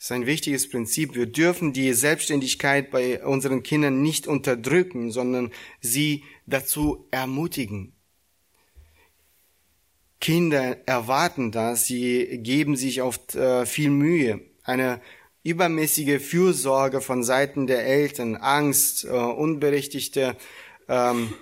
Das 0.00 0.06
ist 0.06 0.12
ein 0.12 0.24
wichtiges 0.24 0.70
Prinzip. 0.70 1.14
Wir 1.14 1.26
dürfen 1.26 1.74
die 1.74 1.92
Selbstständigkeit 1.92 2.90
bei 2.90 3.22
unseren 3.22 3.62
Kindern 3.62 4.00
nicht 4.00 4.26
unterdrücken, 4.26 5.10
sondern 5.10 5.52
sie 5.82 6.24
dazu 6.46 7.06
ermutigen. 7.10 7.92
Kinder 10.18 10.78
erwarten 10.88 11.52
das, 11.52 11.84
sie 11.84 12.40
geben 12.42 12.76
sich 12.76 13.02
oft 13.02 13.34
äh, 13.34 13.66
viel 13.66 13.90
Mühe. 13.90 14.40
Eine 14.62 15.02
übermäßige 15.42 16.18
Fürsorge 16.22 17.02
von 17.02 17.22
Seiten 17.22 17.66
der 17.66 17.84
Eltern, 17.84 18.36
Angst, 18.36 19.04
äh, 19.04 19.10
unberechtigte 19.10 20.34
ähm, 20.88 21.34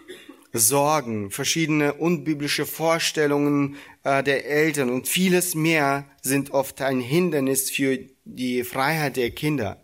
Sorgen, 0.52 1.30
verschiedene 1.30 1.94
unbiblische 1.94 2.66
Vorstellungen 2.66 3.76
äh, 4.08 4.22
der 4.22 4.46
Eltern 4.46 4.90
und 4.90 5.06
vieles 5.06 5.54
mehr 5.54 6.06
sind 6.22 6.52
oft 6.52 6.80
ein 6.80 7.00
Hindernis 7.00 7.70
für 7.70 7.98
die 8.24 8.64
Freiheit 8.64 9.16
der 9.16 9.30
Kinder. 9.30 9.82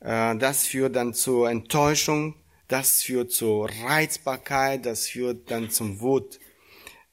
Äh, 0.00 0.36
das 0.36 0.66
führt 0.66 0.96
dann 0.96 1.14
zur 1.14 1.50
Enttäuschung, 1.50 2.34
das 2.66 3.02
führt 3.02 3.30
zur 3.30 3.68
Reizbarkeit, 3.84 4.86
das 4.86 5.06
führt 5.06 5.50
dann 5.50 5.70
zum 5.70 6.00
Wut. 6.00 6.40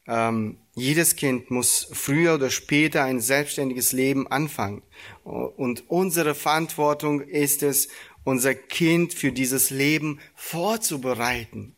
Ähm, 0.07 0.57
jedes 0.73 1.15
Kind 1.15 1.51
muss 1.51 1.89
früher 1.91 2.35
oder 2.35 2.49
später 2.49 3.03
ein 3.03 3.19
selbstständiges 3.19 3.91
Leben 3.91 4.27
anfangen. 4.27 4.83
Und 5.23 5.89
unsere 5.89 6.33
Verantwortung 6.33 7.21
ist 7.21 7.61
es, 7.61 7.89
unser 8.23 8.55
Kind 8.55 9.13
für 9.13 9.31
dieses 9.31 9.69
Leben 9.69 10.19
vorzubereiten. 10.35 11.76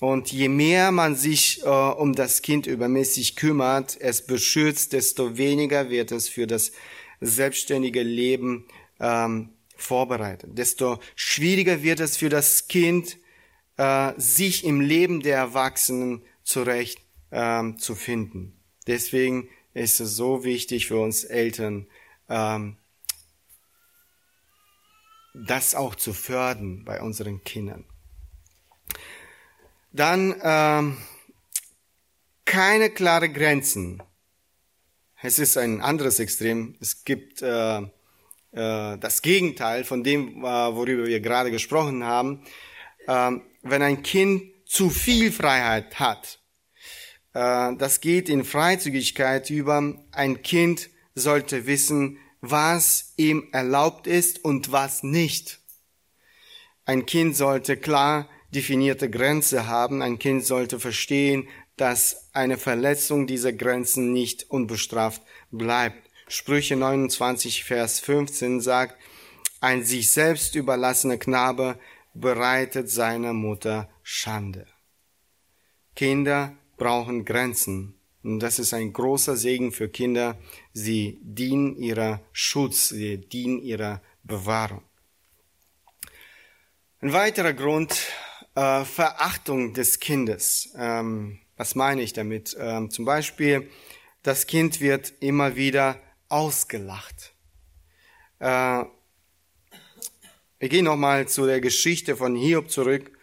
Und 0.00 0.30
je 0.30 0.48
mehr 0.48 0.92
man 0.92 1.16
sich 1.16 1.62
äh, 1.62 1.68
um 1.68 2.14
das 2.14 2.42
Kind 2.42 2.66
übermäßig 2.66 3.34
kümmert, 3.34 4.00
es 4.00 4.24
beschützt, 4.24 4.92
desto 4.92 5.36
weniger 5.36 5.90
wird 5.90 6.12
es 6.12 6.28
für 6.28 6.46
das 6.46 6.72
selbstständige 7.20 8.02
Leben 8.02 8.68
ähm, 9.00 9.50
vorbereitet. 9.76 10.50
Desto 10.56 11.00
schwieriger 11.16 11.82
wird 11.82 11.98
es 11.98 12.16
für 12.16 12.28
das 12.28 12.68
Kind, 12.68 13.18
äh, 13.76 14.12
sich 14.16 14.64
im 14.64 14.80
Leben 14.80 15.20
der 15.20 15.36
Erwachsenen 15.36 16.22
zurecht 16.44 17.00
ähm, 17.32 17.78
zu 17.78 17.94
finden. 17.94 18.60
Deswegen 18.86 19.48
ist 19.74 20.00
es 20.00 20.16
so 20.16 20.44
wichtig 20.44 20.86
für 20.86 21.00
uns 21.00 21.24
Eltern, 21.24 21.86
ähm, 22.28 22.76
das 25.34 25.74
auch 25.74 25.94
zu 25.94 26.12
fördern 26.12 26.84
bei 26.84 27.00
unseren 27.00 27.42
Kindern. 27.44 27.84
Dann 29.92 30.34
ähm, 30.42 30.98
keine 32.44 32.90
klare 32.90 33.28
Grenzen. 33.30 34.02
Es 35.20 35.38
ist 35.38 35.56
ein 35.56 35.80
anderes 35.80 36.18
Extrem. 36.18 36.76
Es 36.80 37.04
gibt 37.04 37.42
äh, 37.42 37.78
äh, 37.78 37.88
das 38.52 39.22
Gegenteil 39.22 39.84
von 39.84 40.04
dem, 40.04 40.44
äh, 40.44 40.44
worüber 40.44 41.06
wir 41.06 41.20
gerade 41.20 41.50
gesprochen 41.50 42.04
haben. 42.04 42.44
Ähm, 43.06 43.42
wenn 43.62 43.82
ein 43.82 44.02
Kind 44.02 44.52
zu 44.66 44.90
viel 44.90 45.32
Freiheit 45.32 45.98
hat, 45.98 46.38
äh, 47.34 47.74
das 47.76 48.00
geht 48.00 48.28
in 48.28 48.44
Freizügigkeit 48.44 49.50
über. 49.50 49.94
Ein 50.12 50.42
Kind 50.42 50.90
sollte 51.14 51.66
wissen, 51.66 52.18
was 52.40 53.14
ihm 53.16 53.48
erlaubt 53.52 54.06
ist 54.06 54.44
und 54.44 54.70
was 54.70 55.02
nicht. 55.02 55.58
Ein 56.84 57.06
Kind 57.06 57.36
sollte 57.36 57.76
klar 57.76 58.28
definierte 58.54 59.10
Grenze 59.10 59.66
haben. 59.66 60.02
Ein 60.02 60.18
Kind 60.18 60.44
sollte 60.44 60.80
verstehen, 60.80 61.48
dass 61.76 62.28
eine 62.32 62.58
Verletzung 62.58 63.26
dieser 63.26 63.52
Grenzen 63.52 64.12
nicht 64.12 64.50
unbestraft 64.50 65.22
bleibt. 65.50 66.08
Sprüche 66.28 66.76
29, 66.76 67.64
Vers 67.64 68.00
15 68.00 68.60
sagt, 68.60 68.96
ein 69.60 69.84
sich 69.84 70.10
selbst 70.10 70.54
überlassener 70.54 71.16
Knabe 71.16 71.78
bereitet 72.14 72.90
seiner 72.90 73.32
Mutter 73.32 73.88
Schande. 74.02 74.66
Kinder 75.94 76.56
brauchen 76.76 77.24
Grenzen. 77.24 77.94
Und 78.22 78.40
das 78.40 78.58
ist 78.58 78.74
ein 78.74 78.92
großer 78.92 79.36
Segen 79.36 79.72
für 79.72 79.88
Kinder. 79.88 80.38
Sie 80.72 81.18
dienen 81.22 81.76
ihrer 81.76 82.20
Schutz, 82.32 82.90
sie 82.90 83.18
dienen 83.18 83.60
ihrer 83.60 84.02
Bewahrung. 84.22 84.82
Ein 87.00 87.12
weiterer 87.12 87.52
Grund, 87.52 87.96
äh, 88.58 88.84
Verachtung 88.84 89.72
des 89.72 90.00
Kindes. 90.00 90.70
Ähm, 90.76 91.38
was 91.56 91.76
meine 91.76 92.02
ich 92.02 92.12
damit? 92.12 92.56
Ähm, 92.58 92.90
zum 92.90 93.04
Beispiel, 93.04 93.70
das 94.24 94.48
Kind 94.48 94.80
wird 94.80 95.12
immer 95.20 95.54
wieder 95.54 96.00
ausgelacht. 96.28 97.34
Äh, 98.40 98.84
wir 100.58 100.68
gehen 100.68 100.86
nochmal 100.86 101.28
zu 101.28 101.46
der 101.46 101.60
Geschichte 101.60 102.16
von 102.16 102.34
Hiob 102.34 102.68
zurück. 102.68 103.16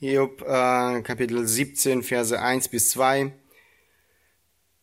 Hiob 0.00 0.42
äh, 0.42 1.02
Kapitel 1.02 1.46
17, 1.46 2.02
Verse 2.02 2.40
1 2.40 2.68
bis 2.68 2.90
2. 2.90 3.32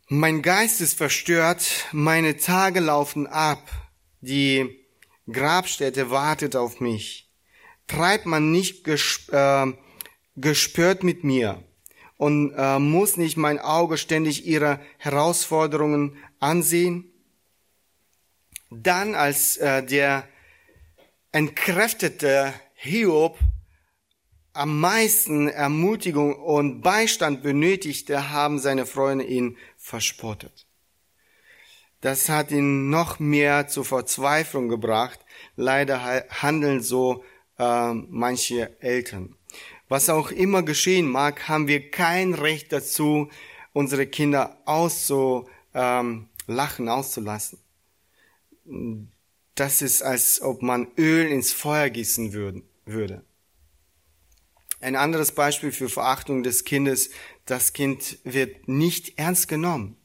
Mein 0.07 0.41
Geist 0.41 0.79
ist 0.79 0.97
verstört, 0.97 1.85
meine 1.91 2.37
Tage 2.37 2.79
laufen 2.79 3.27
ab, 3.27 3.69
die 4.21 4.85
Grabstätte 5.29 6.09
wartet 6.11 6.55
auf 6.55 6.79
mich. 6.79 7.29
Treibt 7.87 8.25
man 8.25 8.51
nicht 8.51 8.87
äh, 8.87 9.73
gespürt 10.37 11.03
mit 11.03 11.23
mir 11.23 11.63
und 12.15 12.53
äh, 12.55 12.79
muss 12.79 13.17
nicht 13.17 13.37
mein 13.37 13.59
Auge 13.59 13.97
ständig 13.97 14.45
ihre 14.45 14.79
Herausforderungen 14.97 16.17
ansehen. 16.39 17.11
Dann, 18.69 19.15
als 19.15 19.57
äh, 19.57 19.83
der 19.83 20.27
entkräftete 21.31 22.53
Hiob 22.73 23.37
am 24.53 24.79
meisten 24.79 25.47
Ermutigung 25.47 26.35
und 26.35 26.81
Beistand 26.81 27.43
benötigte, 27.43 28.31
haben 28.31 28.59
seine 28.59 28.85
Freunde 28.85 29.25
ihn 29.25 29.57
verspottet. 29.77 30.65
Das 32.01 32.29
hat 32.29 32.51
ihn 32.51 32.89
noch 32.89 33.19
mehr 33.19 33.67
zur 33.67 33.85
Verzweiflung 33.85 34.69
gebracht. 34.69 35.19
Leider 35.55 36.25
handeln 36.29 36.81
so 36.81 37.23
äh, 37.57 37.93
manche 37.93 38.81
Eltern. 38.81 39.36
Was 39.89 40.09
auch 40.09 40.31
immer 40.31 40.63
geschehen 40.63 41.07
mag, 41.07 41.47
haben 41.47 41.67
wir 41.67 41.89
kein 41.91 42.33
Recht 42.33 42.73
dazu, 42.73 43.29
unsere 43.73 44.07
Kinder 44.07 44.57
auszulachen, 44.65 45.47
ähm, 45.73 46.89
auszulassen. 46.89 47.59
Das 49.55 49.81
ist, 49.81 50.01
als 50.01 50.41
ob 50.41 50.61
man 50.61 50.87
Öl 50.97 51.27
ins 51.27 51.53
Feuer 51.53 51.89
gießen 51.89 52.33
würde. 52.85 53.23
Ein 54.81 54.95
anderes 54.95 55.31
Beispiel 55.31 55.71
für 55.71 55.89
Verachtung 55.89 56.43
des 56.43 56.63
Kindes, 56.63 57.09
das 57.45 57.73
Kind 57.73 58.19
wird 58.23 58.67
nicht 58.67 59.17
ernst 59.17 59.47
genommen. 59.47 59.95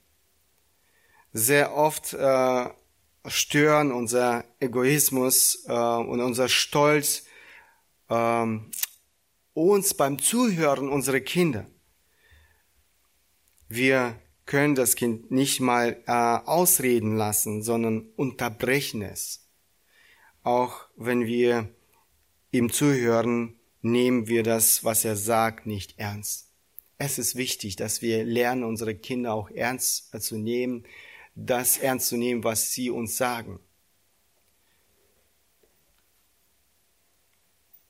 Sehr 1.32 1.74
oft 1.74 2.12
äh, 2.14 2.68
stören 3.26 3.92
unser 3.92 4.44
Egoismus 4.60 5.64
äh, 5.66 5.72
und 5.72 6.20
unser 6.20 6.48
Stolz 6.48 7.24
äh, 8.08 8.46
uns 9.54 9.94
beim 9.94 10.18
Zuhören 10.18 10.88
unserer 10.88 11.20
Kinder. 11.20 11.66
Wir 13.68 14.18
können 14.46 14.74
das 14.74 14.96
Kind 14.96 15.30
nicht 15.30 15.60
mal 15.60 16.02
äh, 16.06 16.12
ausreden 16.12 17.16
lassen, 17.16 17.62
sondern 17.62 18.08
unterbrechen 18.16 19.02
es. 19.02 19.48
Auch 20.42 20.88
wenn 20.96 21.26
wir 21.26 21.68
ihm 22.50 22.70
zuhören, 22.70 23.58
nehmen 23.80 24.26
wir 24.26 24.42
das, 24.42 24.84
was 24.84 25.04
er 25.04 25.16
sagt, 25.16 25.66
nicht 25.66 25.98
ernst. 25.98 26.48
Es 26.98 27.18
ist 27.18 27.36
wichtig, 27.36 27.76
dass 27.76 28.02
wir 28.02 28.24
lernen, 28.24 28.64
unsere 28.64 28.94
Kinder 28.94 29.34
auch 29.34 29.50
ernst 29.50 30.20
zu 30.22 30.36
nehmen, 30.36 30.84
das 31.34 31.78
ernst 31.78 32.08
zu 32.08 32.16
nehmen, 32.16 32.44
was 32.44 32.72
sie 32.72 32.90
uns 32.90 33.16
sagen. 33.16 33.58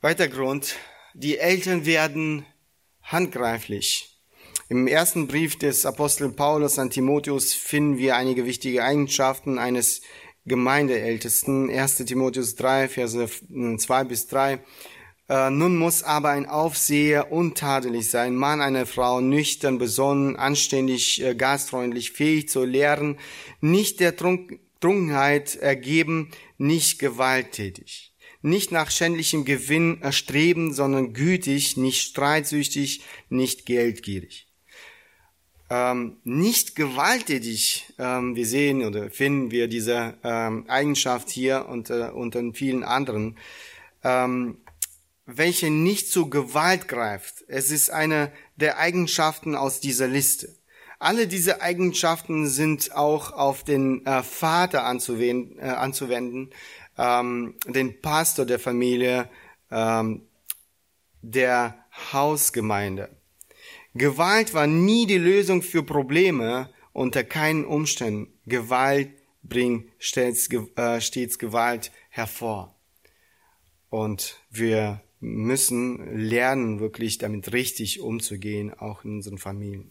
Weiter 0.01 0.29
Grund, 0.29 0.77
die 1.15 1.39
Eltern 1.39 1.87
werden 1.87 2.45
handgreiflich. 3.03 4.19
Im 4.69 4.87
ersten 4.87 5.27
Brief 5.27 5.59
des 5.59 5.85
Apostel 5.85 6.31
Paulus 6.31 6.79
an 6.79 6.91
Timotheus 6.91 7.53
finden 7.53 7.99
wir 7.99 8.17
einige 8.17 8.47
wichtige 8.47 8.85
Eigenschaften 8.85 9.59
eines 9.59 10.01
Gemeindeältesten. 10.47 11.71
1. 11.71 11.97
Timotheus 11.97 12.55
3, 12.57 12.89
Verse 12.89 13.29
2 13.77 14.05
bis 14.05 14.29
3. 14.29 14.61
Äh, 15.29 15.51
nun 15.51 15.77
muss 15.77 16.03
aber 16.03 16.31
ein 16.31 16.47
Aufseher 16.47 17.31
untadelig 17.31 18.11
sein, 18.11 18.35
Mann 18.35 18.61
einer 18.61 18.87
Frau, 18.87 19.21
nüchtern, 19.21 19.79
besonnen, 19.79 20.37
anständig, 20.37 21.23
äh, 21.23 21.35
gastfreundlich, 21.35 22.13
fähig 22.13 22.49
zu 22.49 22.65
lehren, 22.65 23.19
nicht 23.61 24.01
der 24.01 24.17
Trunk 24.17 24.59
Trunkenheit 24.81 25.55
ergeben, 25.55 26.33
nicht 26.59 26.99
gewalttätig, 26.99 28.12
nicht 28.43 28.73
nach 28.73 28.91
schändlichem 28.91 29.45
Gewinn 29.45 30.03
erstreben, 30.03 30.75
sondern 30.75 31.15
gütig, 31.15 31.77
nicht 31.77 32.03
streitsüchtig, 32.03 33.03
nicht 33.29 33.67
geldgierig. 33.67 34.49
Ähm, 35.71 36.19
nicht 36.25 36.77
gewalttätig, 36.77 37.95
ähm, 37.99 38.37
wir 38.37 38.47
sehen 38.47 38.85
oder 38.85 39.11
finden 39.11 39.51
wir 39.51 39.69
diese 39.69 40.19
ähm, 40.23 40.67
Eigenschaft 40.69 41.31
hier 41.31 41.67
unter, 41.69 42.15
unter 42.15 42.43
vielen 42.53 42.85
anderen. 42.85 43.39
Ähm, 44.05 44.59
welche 45.25 45.71
nicht 45.71 46.11
zu 46.11 46.29
Gewalt 46.29 46.89
greift. 46.89 47.45
Es 47.47 47.71
ist 47.71 47.91
eine 47.91 48.33
der 48.57 48.79
Eigenschaften 48.79 49.55
aus 49.55 49.81
dieser 49.81 50.09
Liste. 50.09 50.55
Alle 50.99 51.27
diese 51.27 51.63
Eigenschaften 51.63 52.47
sind 52.47 52.95
auch 52.95 53.33
auf 53.33 53.65
den 53.65 54.07
äh, 54.07 54.23
Vater 54.23 54.85
anzuwenden, 54.85 55.59
äh, 55.59 55.63
anzuwenden 55.63 56.51
ähm, 56.99 57.55
den 57.67 58.01
Pastor 58.01 58.47
der 58.47 58.59
Familie, 58.59 59.29
ähm, 59.71 60.23
der 61.23 61.85
Hausgemeinde. 62.13 63.09
Gewalt 63.95 64.55
war 64.55 64.67
nie 64.67 65.07
die 65.07 65.19
Lösung 65.19 65.63
für 65.63 65.83
Probleme 65.83 66.71
unter 66.93 67.25
keinen 67.25 67.65
Umständen. 67.65 68.33
Gewalt 68.47 69.11
bringt 69.43 69.91
stets, 69.99 70.49
äh, 70.77 71.01
stets 71.01 71.39
Gewalt 71.39 71.93
hervor. 72.09 72.75
Und 73.91 74.41
wir 74.51 75.03
müssen 75.21 76.19
lernen, 76.19 76.81
wirklich 76.81 77.19
damit 77.19 77.53
richtig 77.53 78.01
umzugehen, 78.01 78.73
auch 78.73 79.05
in 79.05 79.17
unseren 79.17 79.39
Familien. 79.39 79.91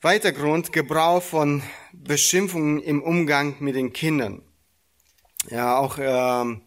Weiter 0.00 0.32
Grund, 0.32 0.72
Gebrauch 0.72 1.22
von 1.22 1.62
Beschimpfungen 1.92 2.80
im 2.82 3.02
Umgang 3.02 3.56
mit 3.60 3.74
den 3.74 3.94
Kindern. 3.94 4.42
Ja, 5.50 5.78
auch 5.78 5.98
ähm, 6.00 6.62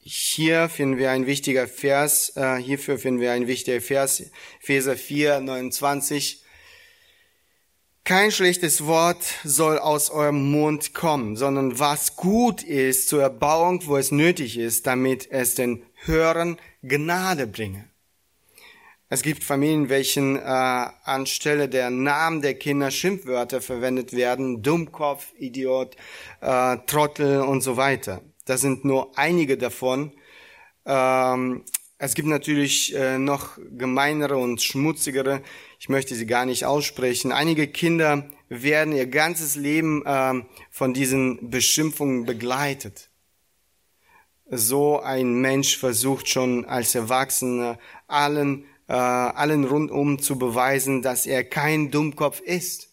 hier 0.00 0.68
finden 0.68 0.98
wir 0.98 1.10
ein 1.10 1.26
wichtiger 1.26 1.66
Vers, 1.66 2.36
äh, 2.36 2.56
hierfür 2.56 2.98
finden 2.98 3.20
wir 3.20 3.32
ein 3.32 3.46
wichtiger 3.46 3.80
Vers, 3.80 4.22
Epheser 4.60 4.96
4, 4.96 5.40
29. 5.40 6.44
Kein 8.04 8.30
schlechtes 8.30 8.86
Wort 8.86 9.22
soll 9.44 9.78
aus 9.78 10.08
eurem 10.08 10.50
Mund 10.50 10.94
kommen, 10.94 11.36
sondern 11.36 11.78
was 11.78 12.16
gut 12.16 12.62
ist 12.62 13.08
zur 13.08 13.20
Erbauung, 13.20 13.86
wo 13.86 13.98
es 13.98 14.10
nötig 14.10 14.56
ist, 14.56 14.86
damit 14.86 15.30
es 15.30 15.54
den 15.54 15.84
Hörern 16.04 16.58
Gnade 16.82 17.46
bringe. 17.46 17.84
Es 19.10 19.22
gibt 19.22 19.42
Familien, 19.42 19.88
welchen 19.88 20.36
äh, 20.36 20.42
anstelle 20.42 21.68
der 21.68 21.88
Namen 21.88 22.42
der 22.42 22.54
Kinder 22.54 22.90
Schimpfwörter 22.90 23.62
verwendet 23.62 24.12
werden, 24.12 24.62
Dummkopf, 24.62 25.32
Idiot, 25.38 25.96
äh, 26.42 26.76
Trottel 26.86 27.40
und 27.40 27.62
so 27.62 27.78
weiter. 27.78 28.20
Das 28.44 28.60
sind 28.60 28.84
nur 28.84 29.16
einige 29.16 29.56
davon. 29.56 30.12
Ähm, 30.84 31.64
es 31.96 32.14
gibt 32.14 32.28
natürlich 32.28 32.94
äh, 32.94 33.18
noch 33.18 33.58
gemeinere 33.70 34.36
und 34.36 34.62
schmutzigere. 34.62 35.42
Ich 35.80 35.88
möchte 35.88 36.14
sie 36.14 36.26
gar 36.26 36.44
nicht 36.44 36.66
aussprechen. 36.66 37.32
Einige 37.32 37.66
Kinder 37.66 38.28
werden 38.50 38.94
ihr 38.94 39.06
ganzes 39.06 39.56
Leben 39.56 40.04
äh, 40.04 40.34
von 40.70 40.92
diesen 40.92 41.48
Beschimpfungen 41.48 42.26
begleitet. 42.26 43.08
So 44.50 45.00
ein 45.00 45.40
Mensch 45.40 45.78
versucht 45.78 46.28
schon 46.28 46.66
als 46.66 46.94
Erwachsener 46.94 47.78
allen, 48.06 48.64
äh, 48.88 48.92
allen 48.92 49.64
rundum 49.64 50.18
zu 50.18 50.38
beweisen, 50.38 51.02
dass 51.02 51.26
er 51.26 51.44
kein 51.44 51.90
Dummkopf 51.90 52.40
ist. 52.40 52.88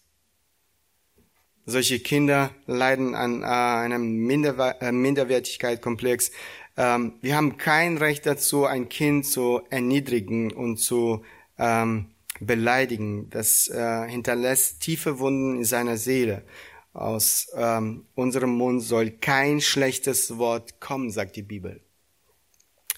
Solche 1.64 1.98
Kinder 1.98 2.50
leiden 2.66 3.14
an 3.14 3.42
äh, 3.42 3.46
einem 3.46 4.18
Minderwer 4.18 4.80
äh, 4.80 4.92
Minderwertigkeitskomplex, 4.92 6.30
ähm, 6.76 7.14
wir 7.22 7.36
haben 7.36 7.56
kein 7.56 7.96
Recht 7.96 8.26
dazu, 8.26 8.66
ein 8.66 8.88
Kind 8.88 9.26
zu 9.26 9.62
erniedrigen 9.70 10.52
und 10.52 10.76
zu 10.76 11.24
ähm, 11.58 12.10
beleidigen. 12.40 13.30
Das 13.30 13.68
äh, 13.68 14.08
hinterlässt 14.08 14.80
tiefe 14.80 15.18
Wunden 15.18 15.56
in 15.56 15.64
seiner 15.64 15.96
Seele. 15.96 16.44
Aus 16.92 17.48
ähm, 17.54 18.06
unserem 18.14 18.50
Mund 18.50 18.82
soll 18.82 19.10
kein 19.10 19.60
schlechtes 19.60 20.38
Wort 20.38 20.80
kommen, 20.80 21.10
sagt 21.10 21.36
die 21.36 21.42
Bibel. 21.42 21.80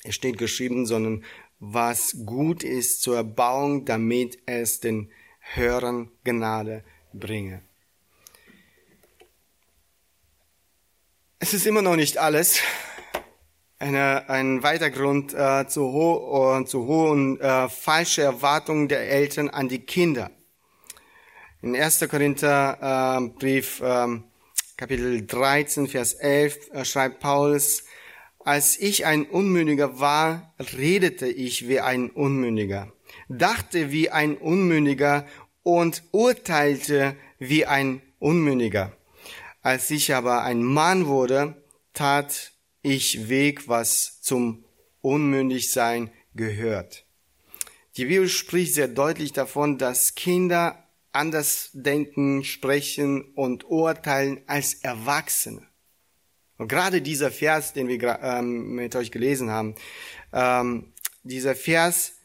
Es 0.05 0.15
steht 0.15 0.39
geschrieben, 0.39 0.87
sondern 0.87 1.25
was 1.61 2.17
gut 2.25 2.63
ist 2.63 3.03
zur 3.03 3.17
Erbauung, 3.17 3.85
damit 3.85 4.39
es 4.47 4.81
den 4.81 5.11
Hörern 5.41 6.11
Gnade 6.25 6.85
bringe. 7.13 7.63
Es 11.41 11.55
ist 11.55 11.67
immer 11.67 11.83
noch 11.83 11.97
nicht 11.97 12.19
alles, 12.19 12.61
eine, 13.79 14.29
ein 14.29 14.63
weiter 14.63 14.91
Grund 14.91 15.33
äh, 15.35 15.67
zu, 15.69 15.93
ho 15.93 16.59
uh, 16.59 16.65
zu 16.65 16.87
hohen 16.87 17.41
äh, 17.41 17.69
falsche 17.69 18.23
Erwartungen 18.23 18.89
der 18.89 19.09
Eltern 19.09 19.49
an 19.49 19.69
die 19.69 19.79
Kinder. 19.79 20.31
In 21.63 21.77
1. 21.77 22.09
Korinther 22.09 23.21
äh, 23.21 23.29
Brief 23.39 23.81
äh, 23.81 24.21
Kapitel 24.77 25.27
13, 25.27 25.89
Vers 25.89 26.15
11 26.15 26.71
äh, 26.73 26.85
schreibt 26.85 27.21
Paulus, 27.21 27.85
als 28.41 28.79
ich 28.79 29.07
ein 29.07 29.27
Unmündiger 29.27 30.01
war, 30.01 30.55
redete 30.59 31.29
ich 31.29 31.69
wie 31.69 31.81
ein 31.81 32.11
Unmündiger, 32.11 32.93
dachte 33.29 33.91
wie 33.91 34.11
ein 34.11 34.37
Unmündiger 34.37 35.27
und 35.63 36.03
urteilte 36.13 37.17
wie 37.39 37.67
ein 37.67 38.03
Unmündiger. 38.19 38.93
Als 39.61 39.91
ich 39.91 40.15
aber 40.15 40.43
ein 40.43 40.63
Mann 40.63 41.07
wurde, 41.07 41.63
tat 41.93 42.53
ich 42.83 43.29
Weg, 43.29 43.69
was 43.69 44.21
zum 44.23 44.65
Unmündigsein 45.01 46.11
gehört. 46.35 47.05
Die 47.97 48.07
Bibel 48.07 48.29
spricht 48.29 48.75
sehr 48.75 48.89
deutlich 48.89 49.33
davon, 49.33 49.77
dass 49.77 50.15
Kinder 50.15 50.89
anders 51.13 51.71
denken, 51.73 52.45
sprechen 52.45 53.33
und 53.35 53.65
urteilen 53.65 54.41
als 54.47 54.75
Erwachsene. 54.75 55.68
Und 56.59 56.69
gerade 56.69 57.01
dieser 57.01 57.31
Vers, 57.31 57.73
den 57.73 57.89
wir 57.89 58.19
ähm, 58.23 58.75
mit 58.75 58.95
euch 58.97 59.11
gelesen 59.11 59.51
haben, 59.51 59.75
ähm, 60.33 60.93
dieser 61.23 61.55
Vers 61.55 62.17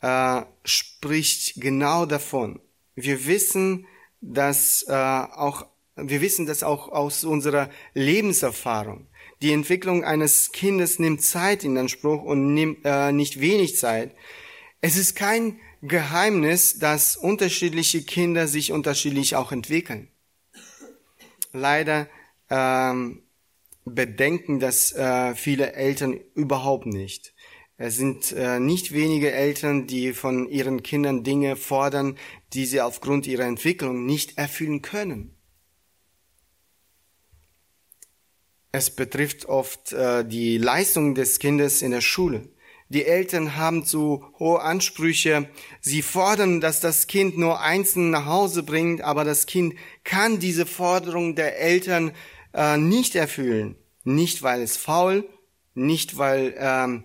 äh, 0.00 0.42
spricht 0.64 1.60
genau 1.60 2.06
davon. 2.06 2.60
Wir 2.94 3.26
wissen, 3.26 3.86
dass 4.20 4.84
äh, 4.88 4.92
auch 4.92 5.66
wir 5.96 6.20
wissen 6.20 6.46
das 6.46 6.62
auch 6.62 6.88
aus 6.88 7.24
unserer 7.24 7.70
Lebenserfahrung. 7.94 9.06
Die 9.42 9.52
Entwicklung 9.52 10.04
eines 10.04 10.50
Kindes 10.52 10.98
nimmt 10.98 11.22
Zeit 11.22 11.64
in 11.64 11.78
Anspruch 11.78 12.22
und 12.22 12.54
nimmt 12.54 12.80
äh, 12.84 13.12
nicht 13.12 13.40
wenig 13.40 13.76
Zeit. 13.76 14.14
Es 14.80 14.96
ist 14.96 15.14
kein 15.14 15.60
Geheimnis, 15.82 16.78
dass 16.78 17.16
unterschiedliche 17.16 18.02
Kinder 18.02 18.48
sich 18.48 18.72
unterschiedlich 18.72 19.36
auch 19.36 19.52
entwickeln. 19.52 20.08
Leider 21.52 22.08
ähm, 22.50 23.23
bedenken 23.84 24.60
das 24.60 24.92
äh, 24.92 25.34
viele 25.34 25.72
Eltern 25.74 26.18
überhaupt 26.34 26.86
nicht. 26.86 27.34
Es 27.76 27.96
sind 27.96 28.32
äh, 28.32 28.60
nicht 28.60 28.92
wenige 28.92 29.32
Eltern, 29.32 29.86
die 29.86 30.12
von 30.12 30.48
ihren 30.48 30.82
Kindern 30.82 31.24
Dinge 31.24 31.56
fordern, 31.56 32.16
die 32.52 32.66
sie 32.66 32.80
aufgrund 32.80 33.26
ihrer 33.26 33.44
Entwicklung 33.44 34.06
nicht 34.06 34.38
erfüllen 34.38 34.80
können. 34.80 35.36
Es 38.70 38.90
betrifft 38.90 39.46
oft 39.46 39.92
äh, 39.92 40.24
die 40.24 40.58
Leistung 40.58 41.14
des 41.14 41.38
Kindes 41.38 41.82
in 41.82 41.90
der 41.90 42.00
Schule. 42.00 42.48
Die 42.88 43.04
Eltern 43.04 43.56
haben 43.56 43.84
zu 43.84 44.24
hohe 44.38 44.60
Ansprüche. 44.60 45.48
Sie 45.80 46.02
fordern, 46.02 46.60
dass 46.60 46.80
das 46.80 47.06
Kind 47.06 47.36
nur 47.38 47.60
einzeln 47.60 48.10
nach 48.10 48.26
Hause 48.26 48.62
bringt, 48.62 49.00
aber 49.00 49.24
das 49.24 49.46
Kind 49.46 49.74
kann 50.04 50.38
diese 50.38 50.66
Forderung 50.66 51.34
der 51.34 51.58
Eltern 51.58 52.12
äh, 52.54 52.78
nicht 52.78 53.14
erfüllen. 53.14 53.76
Nicht, 54.04 54.42
weil 54.42 54.62
es 54.62 54.76
faul, 54.76 55.28
nicht, 55.74 56.18
weil 56.18 56.54
ähm, 56.58 57.04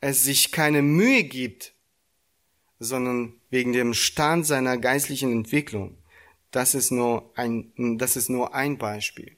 es 0.00 0.24
sich 0.24 0.52
keine 0.52 0.82
Mühe 0.82 1.24
gibt, 1.24 1.74
sondern 2.78 3.34
wegen 3.50 3.72
dem 3.72 3.94
Stand 3.94 4.46
seiner 4.46 4.78
geistlichen 4.78 5.32
Entwicklung. 5.32 5.98
Das 6.50 6.74
ist 6.74 6.90
nur 6.90 7.30
ein, 7.36 7.72
das 7.98 8.16
ist 8.16 8.28
nur 8.28 8.54
ein 8.54 8.78
Beispiel. 8.78 9.36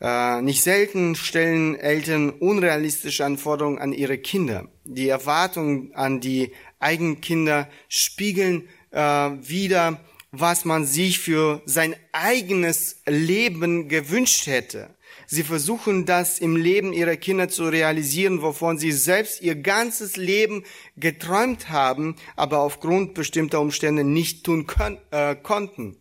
Äh, 0.00 0.40
nicht 0.42 0.62
selten 0.62 1.14
stellen 1.14 1.76
Eltern 1.76 2.30
unrealistische 2.30 3.24
Anforderungen 3.24 3.78
an 3.78 3.92
ihre 3.92 4.18
Kinder. 4.18 4.68
Die 4.84 5.08
Erwartungen 5.08 5.94
an 5.94 6.20
die 6.20 6.52
eigenen 6.78 7.20
Kinder 7.20 7.68
spiegeln 7.88 8.68
äh, 8.92 9.00
wieder, 9.00 10.00
was 10.32 10.64
man 10.64 10.86
sich 10.86 11.18
für 11.18 11.62
sein 11.66 11.96
eigenes 12.12 13.02
Leben 13.06 13.88
gewünscht 13.88 14.46
hätte. 14.46 14.94
Sie 15.26 15.42
versuchen 15.42 16.06
das 16.06 16.38
im 16.38 16.56
Leben 16.56 16.92
ihrer 16.92 17.16
Kinder 17.16 17.48
zu 17.48 17.68
realisieren, 17.68 18.42
wovon 18.42 18.78
sie 18.78 18.92
selbst 18.92 19.42
ihr 19.42 19.56
ganzes 19.56 20.16
Leben 20.16 20.64
geträumt 20.96 21.70
haben, 21.70 22.16
aber 22.36 22.60
aufgrund 22.60 23.14
bestimmter 23.14 23.60
Umstände 23.60 24.04
nicht 24.04 24.44
tun 24.44 24.66
kon 24.66 24.98
äh, 25.10 25.36
konnten. 25.36 25.96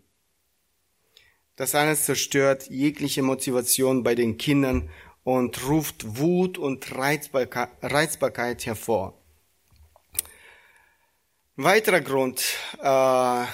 Das 1.55 1.75
alles 1.75 2.05
zerstört 2.05 2.69
jegliche 2.69 3.21
Motivation 3.21 4.01
bei 4.03 4.15
den 4.15 4.37
Kindern 4.37 4.89
und 5.23 5.67
ruft 5.67 6.17
Wut 6.17 6.57
und 6.57 6.95
Reizbarkeit, 6.95 7.69
Reizbarkeit 7.81 8.65
hervor. 8.65 9.21
Weiterer 11.55 11.99
Grund, 11.99 12.41
äh, 12.81 13.45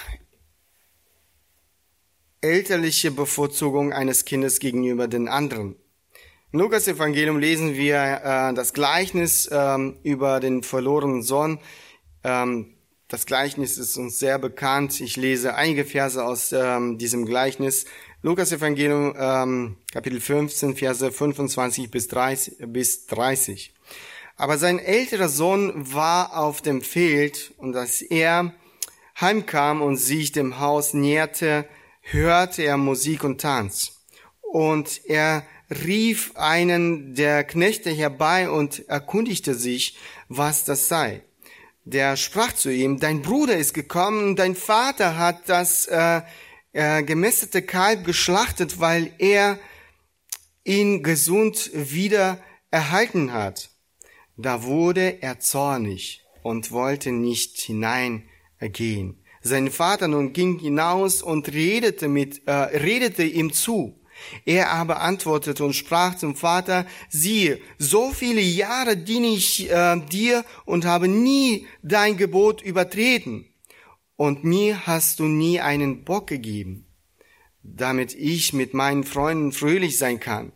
elterliche 2.45 3.09
Bevorzugung 3.09 3.91
eines 3.91 4.23
Kindes 4.23 4.59
gegenüber 4.59 5.07
den 5.07 5.27
anderen. 5.27 5.75
Im 6.51 6.59
Lukas 6.59 6.87
Evangelium 6.87 7.39
lesen 7.39 7.75
wir 7.75 8.21
äh, 8.23 8.53
das 8.53 8.73
Gleichnis 8.73 9.49
ähm, 9.51 9.97
über 10.03 10.39
den 10.39 10.61
verlorenen 10.61 11.23
Sohn. 11.23 11.59
Ähm, 12.23 12.75
das 13.07 13.25
Gleichnis 13.25 13.77
ist 13.79 13.97
uns 13.97 14.19
sehr 14.19 14.37
bekannt. 14.37 15.01
Ich 15.01 15.17
lese 15.17 15.55
einige 15.55 15.85
Verse 15.85 16.23
aus 16.23 16.51
ähm, 16.53 16.99
diesem 16.99 17.25
Gleichnis. 17.25 17.85
Lukas 18.21 18.51
Evangelium, 18.51 19.15
ähm, 19.17 19.77
Kapitel 19.91 20.19
15, 20.19 20.75
Verse 20.75 21.11
25 21.11 21.89
bis 21.89 22.07
30, 22.09 22.57
bis 22.67 23.07
30. 23.07 23.73
Aber 24.37 24.59
sein 24.59 24.77
älterer 24.77 25.29
Sohn 25.29 25.93
war 25.93 26.37
auf 26.37 26.61
dem 26.61 26.83
Feld 26.83 27.53
und 27.57 27.75
als 27.75 28.01
er 28.01 28.53
heimkam 29.19 29.81
und 29.81 29.97
sich 29.97 30.31
dem 30.31 30.59
Haus 30.59 30.93
näherte, 30.93 31.65
hörte 32.11 32.63
er 32.63 32.77
Musik 32.77 33.23
und 33.23 33.41
Tanz. 33.41 34.01
Und 34.41 35.01
er 35.05 35.45
rief 35.69 36.31
einen 36.35 37.15
der 37.15 37.43
Knechte 37.43 37.89
herbei 37.89 38.49
und 38.49 38.87
erkundigte 38.87 39.53
sich, 39.53 39.97
was 40.29 40.65
das 40.65 40.87
sei 40.87 41.23
der 41.85 42.17
sprach 42.17 42.51
zu 42.53 42.73
ihm, 42.73 42.99
dein 42.99 43.21
Bruder 43.21 43.55
ist 43.55 43.73
gekommen, 43.73 44.35
dein 44.35 44.55
Vater 44.55 45.17
hat 45.17 45.47
das 45.47 45.85
äh, 45.85 46.21
äh, 46.73 47.03
gemästete 47.03 47.61
Kalb 47.61 48.03
geschlachtet, 48.05 48.79
weil 48.79 49.13
er 49.19 49.59
ihn 50.63 51.03
gesund 51.03 51.69
wieder 51.73 52.43
erhalten 52.71 53.31
hat. 53.31 53.69
Da 54.35 54.63
wurde 54.63 55.21
er 55.21 55.39
zornig 55.39 56.25
und 56.41 56.71
wollte 56.71 57.11
nicht 57.11 57.59
hineingehen. 57.59 59.23
Sein 59.47 59.69
Vater 59.69 60.07
nun 60.07 60.33
ging 60.33 60.57
hinaus 60.57 61.21
und 61.21 61.53
redete 61.53 62.07
mit, 62.07 62.47
äh, 62.47 62.51
redete 62.51 63.21
ihm 63.21 63.53
zu. 63.53 63.93
Er 64.43 64.71
aber 64.71 65.01
antwortete 65.01 65.63
und 65.63 65.73
sprach 65.75 66.15
zum 66.15 66.35
Vater, 66.35 66.87
siehe, 67.09 67.59
so 67.77 68.11
viele 68.11 68.41
Jahre 68.41 68.97
diene 68.97 69.27
ich 69.27 69.69
äh, 69.69 70.01
dir 70.11 70.43
und 70.65 70.85
habe 70.85 71.07
nie 71.07 71.67
dein 71.83 72.17
Gebot 72.17 72.63
übertreten. 72.63 73.45
Und 74.15 74.43
mir 74.43 74.87
hast 74.87 75.19
du 75.19 75.25
nie 75.25 75.59
einen 75.59 76.05
Bock 76.05 76.25
gegeben, 76.25 76.87
damit 77.61 78.15
ich 78.15 78.51
mit 78.51 78.73
meinen 78.73 79.03
Freunden 79.03 79.51
fröhlich 79.51 79.99
sein 79.99 80.19
kann. 80.19 80.53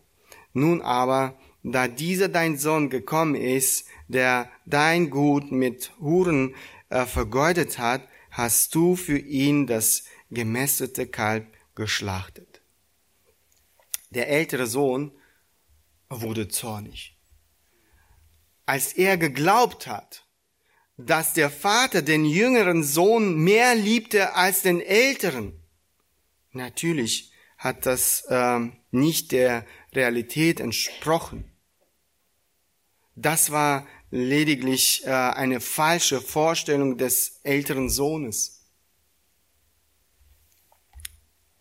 Nun 0.54 0.82
aber, 0.82 1.38
da 1.62 1.88
dieser 1.88 2.28
dein 2.28 2.58
Sohn 2.58 2.90
gekommen 2.90 3.36
ist, 3.36 3.86
der 4.08 4.50
dein 4.66 5.12
Gut 5.12 5.52
mit 5.52 5.92
Huren 6.00 6.56
äh, 6.90 7.06
vergeudet 7.06 7.78
hat, 7.78 8.02
hast 8.40 8.74
du 8.74 8.96
für 8.96 9.18
ihn 9.18 9.68
das 9.68 10.06
gemästete 10.32 11.06
Kalb 11.08 11.46
geschlachtet. 11.76 12.62
Der 14.12 14.30
ältere 14.30 14.66
Sohn 14.66 15.12
wurde 16.10 16.48
zornig. 16.48 17.18
Als 18.66 18.94
er 18.94 19.18
geglaubt 19.18 19.88
hat, 19.88 20.26
dass 20.96 21.34
der 21.34 21.50
Vater 21.50 22.02
den 22.02 22.24
jüngeren 22.24 22.82
Sohn 22.82 23.36
mehr 23.36 23.76
liebte 23.76 24.34
als 24.36 24.62
den 24.62 24.80
älteren, 24.80 25.62
natürlich 26.52 27.34
hat 27.58 27.86
das 27.86 28.22
äh, 28.30 28.60
nicht 28.92 29.34
der 29.34 29.66
Realität 29.94 30.62
entsprochen. 30.62 31.44
Das 33.16 33.52
war 33.52 33.86
lediglich 34.12 35.04
äh, 35.06 35.10
eine 35.10 35.60
falsche 35.60 36.22
Vorstellung 36.22 36.98
des 36.98 37.40
älteren 37.44 37.90
Sohnes. 37.90 38.66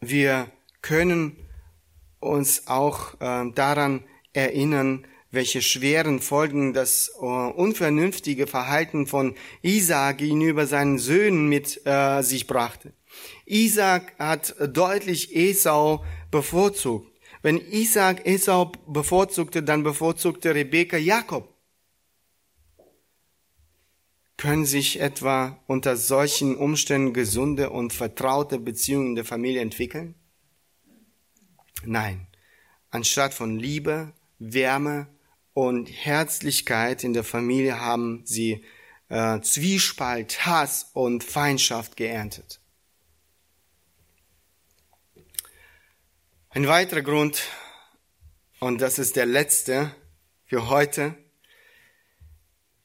Wir 0.01 0.51
können 0.81 1.37
uns 2.21 2.67
auch 2.69 3.15
äh, 3.21 3.51
daran 3.53 4.05
erinnern, 4.33 5.07
welche 5.31 5.61
schweren 5.61 6.21
Folgen 6.21 6.73
das 6.73 7.11
äh, 7.21 7.25
unvernünftige 7.25 8.47
Verhalten 8.47 9.07
von 9.07 9.35
Isaac 9.63 10.19
gegenüber 10.19 10.67
seinen 10.67 10.99
Söhnen 10.99 11.49
mit 11.49 11.85
äh, 11.85 12.23
sich 12.23 12.47
brachte. 12.47 12.93
Isaac 13.45 14.15
hat 14.19 14.55
deutlich 14.61 15.35
Esau 15.35 16.05
bevorzugt. 16.31 17.13
Wenn 17.43 17.59
Isaac 17.59 18.27
Esau 18.27 18.73
bevorzugte, 18.87 19.63
dann 19.63 19.83
bevorzugte 19.83 20.55
Rebekka 20.55 20.97
Jakob. 20.97 21.58
Können 24.39 24.67
sich 24.67 25.01
etwa 25.01 25.59
unter 25.67 25.97
solchen 25.97 26.57
Umständen 26.57 27.13
gesunde 27.13 27.71
und 27.71 27.93
vertraute 27.93 28.61
Beziehungen 28.61 29.09
in 29.09 29.15
der 29.17 29.25
Familie 29.25 29.61
entwickeln? 29.61 30.15
Nein, 31.85 32.29
anstatt 32.91 33.35
von 33.35 33.59
Liebe, 33.59 34.13
Wärme 34.39 35.09
und 35.55 35.87
Herzlichkeit 35.87 37.03
in 37.03 37.15
der 37.15 37.25
Familie 37.25 37.81
haben 37.81 38.23
sie 38.25 38.65
äh, 39.09 39.41
Zwiespalt, 39.41 40.47
Hass 40.47 40.91
und 40.93 41.25
Feindschaft 41.25 41.97
geerntet. 41.97 42.61
Ein 46.51 46.69
weiterer 46.69 47.03
Grund, 47.03 47.43
und 48.61 48.81
das 48.81 49.01
ist 49.01 49.17
der 49.17 49.27
letzte 49.27 49.93
für 50.47 50.69
heute, 50.69 51.17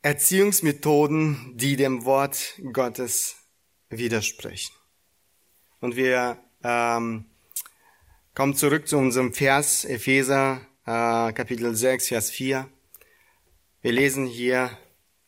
Erziehungsmethoden, 0.03 1.53
die 1.55 1.75
dem 1.75 2.05
Wort 2.05 2.61
Gottes 2.71 3.35
widersprechen. 3.89 4.73
Und 5.79 5.95
wir 5.95 6.37
ähm, 6.63 7.25
Kommt 8.35 8.57
zurück 8.57 8.87
zu 8.87 8.97
unserem 8.97 9.31
Vers, 9.31 9.85
Epheser 9.85 10.61
äh, 10.87 11.31
Kapitel 11.33 11.75
6, 11.75 12.07
Vers 12.07 12.31
4. 12.31 12.67
Wir 13.83 13.91
lesen 13.91 14.25
hier, 14.25 14.71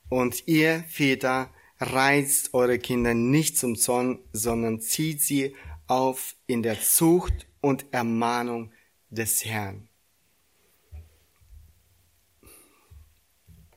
und 0.09 0.47
ihr 0.47 0.84
Väter 0.89 1.51
reizt 1.80 2.55
eure 2.55 2.80
Kinder 2.80 3.13
nicht 3.13 3.59
zum 3.59 3.76
Zorn, 3.76 4.17
sondern 4.34 4.82
zieht 4.82 5.21
sie 5.21 5.55
auf 5.86 6.36
in 6.47 6.63
der 6.63 6.82
Zucht 6.82 7.45
und 7.61 7.86
Ermahnung 7.91 8.71
des 9.11 9.45
Herrn. 9.45 9.88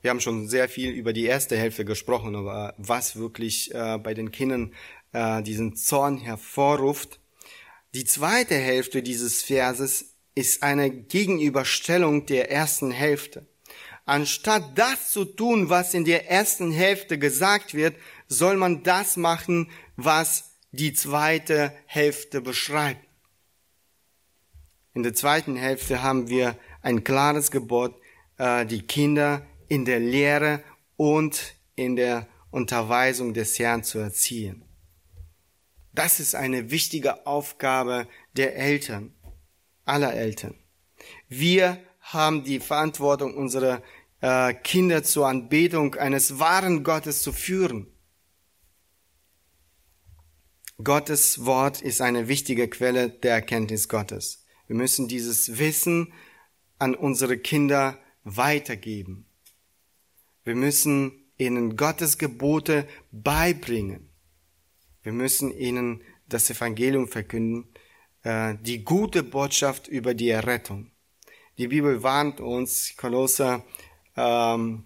Wir 0.01 0.11
haben 0.11 0.21
schon 0.21 0.47
sehr 0.47 0.69
viel 0.69 0.91
über 0.91 1.13
die 1.13 1.25
erste 1.25 1.57
Hälfte 1.57 1.83
gesprochen, 1.85 2.35
aber 2.35 2.73
was 2.77 3.15
wirklich 3.17 3.73
äh, 3.73 3.97
bei 3.97 4.13
den 4.13 4.31
Kindern 4.31 4.73
äh, 5.11 5.41
diesen 5.43 5.75
Zorn 5.75 6.17
hervorruft. 6.17 7.19
Die 7.93 8.05
zweite 8.05 8.55
Hälfte 8.55 9.01
dieses 9.01 9.43
Verses 9.43 10.15
ist 10.35 10.63
eine 10.63 10.89
Gegenüberstellung 10.89 12.25
der 12.25 12.51
ersten 12.51 12.91
Hälfte. 12.91 13.47
Anstatt 14.05 14.77
das 14.77 15.11
zu 15.11 15.25
tun, 15.25 15.69
was 15.69 15.93
in 15.93 16.05
der 16.05 16.29
ersten 16.29 16.71
Hälfte 16.71 17.19
gesagt 17.19 17.73
wird, 17.73 17.95
soll 18.27 18.57
man 18.57 18.83
das 18.83 19.17
machen, 19.17 19.69
was 19.97 20.55
die 20.71 20.93
zweite 20.93 21.73
Hälfte 21.85 22.41
beschreibt. 22.41 23.05
In 24.93 25.03
der 25.03 25.13
zweiten 25.13 25.55
Hälfte 25.55 26.01
haben 26.01 26.29
wir 26.29 26.57
ein 26.81 27.03
klares 27.03 27.51
Gebot, 27.51 27.95
äh, 28.37 28.65
die 28.65 28.81
Kinder 28.81 29.45
in 29.69 29.85
der 29.85 29.99
Lehre 29.99 30.63
und 30.97 31.55
in 31.75 31.95
der 31.95 32.27
Unterweisung 32.51 33.33
des 33.33 33.57
Herrn 33.59 33.83
zu 33.83 33.99
erziehen. 33.99 34.65
Das 35.93 36.19
ist 36.19 36.35
eine 36.35 36.71
wichtige 36.71 37.25
Aufgabe 37.25 38.07
der 38.35 38.55
Eltern, 38.55 39.13
aller 39.85 40.13
Eltern. 40.13 40.55
Wir 41.27 41.79
haben 42.01 42.43
die 42.43 42.59
Verantwortung, 42.59 43.35
unsere 43.35 43.83
äh, 44.21 44.53
Kinder 44.53 45.03
zur 45.03 45.27
Anbetung 45.27 45.95
eines 45.95 46.39
wahren 46.39 46.83
Gottes 46.83 47.21
zu 47.21 47.31
führen. 47.31 47.87
Gottes 50.83 51.45
Wort 51.45 51.81
ist 51.81 52.01
eine 52.01 52.27
wichtige 52.27 52.69
Quelle 52.69 53.09
der 53.09 53.33
Erkenntnis 53.33 53.89
Gottes. 53.89 54.45
Wir 54.67 54.75
müssen 54.75 55.07
dieses 55.07 55.57
Wissen 55.57 56.13
an 56.77 56.95
unsere 56.95 57.37
Kinder 57.37 57.99
weitergeben. 58.23 59.28
Wir 60.49 60.55
müssen 60.55 61.11
ihnen 61.37 61.77
Gottes 61.77 62.17
Gebote 62.17 62.87
beibringen. 63.11 64.09
Wir 65.03 65.11
müssen 65.11 65.55
ihnen 65.55 66.01
das 66.27 66.49
Evangelium 66.49 67.07
verkünden, 67.07 67.71
äh, 68.23 68.55
die 68.59 68.83
gute 68.83 69.21
Botschaft 69.21 69.87
über 69.87 70.15
die 70.15 70.29
Errettung. 70.29 70.89
Die 71.59 71.67
Bibel 71.67 72.01
warnt 72.01 72.41
uns, 72.41 72.95
Kolosser 72.97 73.63
ähm, 74.17 74.85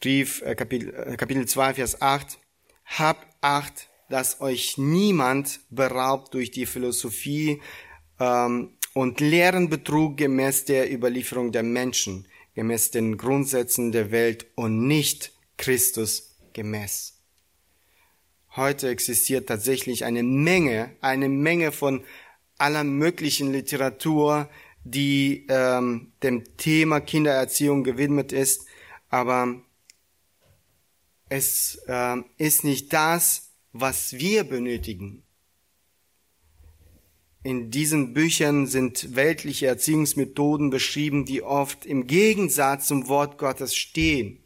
Brief, 0.00 0.40
äh, 0.40 0.54
Kapitel, 0.54 0.94
äh, 0.94 1.16
Kapitel 1.18 1.46
2, 1.46 1.74
Vers 1.74 2.00
8, 2.00 2.38
habt 2.86 3.26
Acht, 3.42 3.90
dass 4.08 4.40
euch 4.40 4.78
niemand 4.78 5.60
beraubt 5.68 6.32
durch 6.32 6.50
die 6.50 6.64
Philosophie 6.64 7.60
ähm, 8.18 8.78
und 8.94 9.20
leeren 9.20 9.68
Betrug 9.68 10.16
gemäß 10.16 10.64
der 10.64 10.90
Überlieferung 10.90 11.52
der 11.52 11.62
Menschen, 11.62 12.26
gemäß 12.56 12.90
den 12.90 13.18
Grundsätzen 13.18 13.92
der 13.92 14.10
Welt 14.10 14.46
und 14.56 14.88
nicht 14.88 15.32
Christus 15.58 16.36
gemäß. 16.54 17.12
Heute 18.56 18.88
existiert 18.88 19.46
tatsächlich 19.46 20.06
eine 20.06 20.22
Menge, 20.22 20.96
eine 21.02 21.28
Menge 21.28 21.70
von 21.70 22.02
aller 22.56 22.82
möglichen 22.82 23.52
Literatur, 23.52 24.48
die 24.84 25.46
ähm, 25.50 26.12
dem 26.22 26.56
Thema 26.56 27.00
Kindererziehung 27.00 27.84
gewidmet 27.84 28.32
ist, 28.32 28.66
aber 29.10 29.60
es 31.28 31.82
äh, 31.86 32.16
ist 32.38 32.64
nicht 32.64 32.90
das, 32.94 33.50
was 33.72 34.14
wir 34.14 34.44
benötigen. 34.44 35.25
In 37.46 37.70
diesen 37.70 38.12
Büchern 38.12 38.66
sind 38.66 39.14
weltliche 39.14 39.68
Erziehungsmethoden 39.68 40.68
beschrieben, 40.68 41.24
die 41.24 41.42
oft 41.42 41.86
im 41.86 42.08
Gegensatz 42.08 42.88
zum 42.88 43.06
Wort 43.06 43.38
Gottes 43.38 43.76
stehen. 43.76 44.40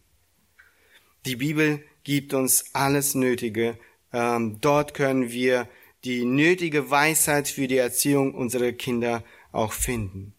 Die 1.25 1.37
Bibel 1.37 1.83
gibt 2.05 2.35
uns 2.35 2.75
alles 2.75 3.15
Nötige. 3.15 3.79
Ähm, 4.13 4.59
dort 4.61 4.93
können 4.93 5.33
wir 5.33 5.67
die 6.05 6.27
nötige 6.27 6.91
Weisheit 6.91 7.49
für 7.49 7.69
die 7.69 7.79
Erziehung 7.79 8.35
unserer 8.35 8.73
Kinder 8.73 9.25
auch 9.51 9.73
finden. 9.73 10.35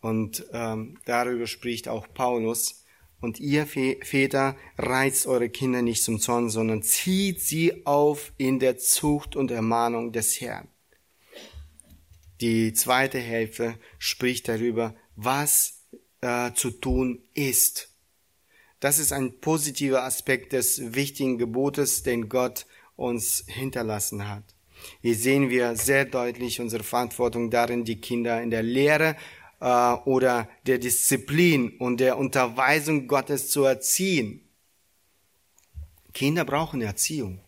Und 0.00 0.44
ähm, 0.52 0.98
darüber 1.04 1.46
spricht 1.46 1.86
auch 1.86 2.08
Paulus. 2.12 2.84
Und 3.20 3.38
ihr 3.38 3.68
Väter 3.68 4.56
reizt 4.76 5.28
eure 5.28 5.50
Kinder 5.50 5.82
nicht 5.82 6.02
zum 6.02 6.18
Zorn, 6.18 6.50
sondern 6.50 6.82
zieht 6.82 7.40
sie 7.40 7.86
auf 7.86 8.32
in 8.38 8.58
der 8.58 8.76
Zucht 8.76 9.36
und 9.36 9.52
Ermahnung 9.52 10.10
des 10.10 10.40
Herrn. 10.40 10.66
Die 12.40 12.72
zweite 12.72 13.18
Hälfte 13.18 13.78
spricht 13.98 14.48
darüber, 14.48 14.94
was 15.16 15.84
äh, 16.20 16.52
zu 16.52 16.70
tun 16.70 17.22
ist. 17.34 17.90
Das 18.80 18.98
ist 18.98 19.12
ein 19.12 19.40
positiver 19.40 20.02
Aspekt 20.04 20.52
des 20.52 20.94
wichtigen 20.94 21.38
Gebotes, 21.38 22.02
den 22.02 22.28
Gott 22.28 22.66
uns 22.96 23.44
hinterlassen 23.46 24.28
hat. 24.28 24.44
Hier 25.00 25.14
sehen 25.14 25.50
wir 25.50 25.76
sehr 25.76 26.04
deutlich 26.04 26.60
unsere 26.60 26.82
Verantwortung 26.82 27.50
darin, 27.50 27.84
die 27.84 28.00
Kinder 28.00 28.42
in 28.42 28.50
der 28.50 28.62
Lehre 28.62 29.16
äh, 29.60 29.92
oder 30.04 30.48
der 30.66 30.78
Disziplin 30.78 31.76
und 31.78 32.00
der 32.00 32.18
Unterweisung 32.18 33.06
Gottes 33.06 33.50
zu 33.50 33.64
erziehen. 33.64 34.40
Kinder 36.12 36.44
brauchen 36.44 36.80
Erziehung. 36.80 37.40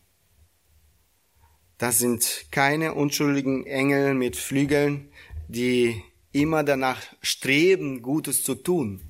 Das 1.79 1.99
sind 1.99 2.47
keine 2.51 2.95
unschuldigen 2.95 3.67
Engel 3.67 4.15
mit 4.15 4.37
Flügeln, 4.37 5.11
die 5.49 6.03
immer 6.33 6.65
danach 6.65 7.03
streben, 7.21 8.01
Gutes 8.03 8.43
zu 8.43 8.55
tun. 8.55 9.03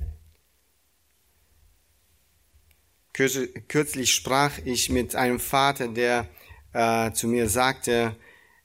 Kürzlich 3.12 4.12
sprach 4.12 4.58
ich 4.64 4.90
mit 4.90 5.14
einem 5.14 5.40
Vater, 5.40 5.88
der 5.88 6.28
äh, 6.72 7.12
zu 7.12 7.28
mir 7.28 7.48
sagte, 7.48 8.16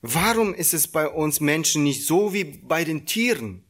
warum 0.01 0.53
ist 0.53 0.73
es 0.73 0.87
bei 0.89 1.07
uns 1.07 1.39
Menschen 1.39 1.83
nicht 1.83 2.05
so 2.05 2.33
wie 2.33 2.43
bei 2.43 2.83
den 2.83 3.05
Tieren, 3.05 3.63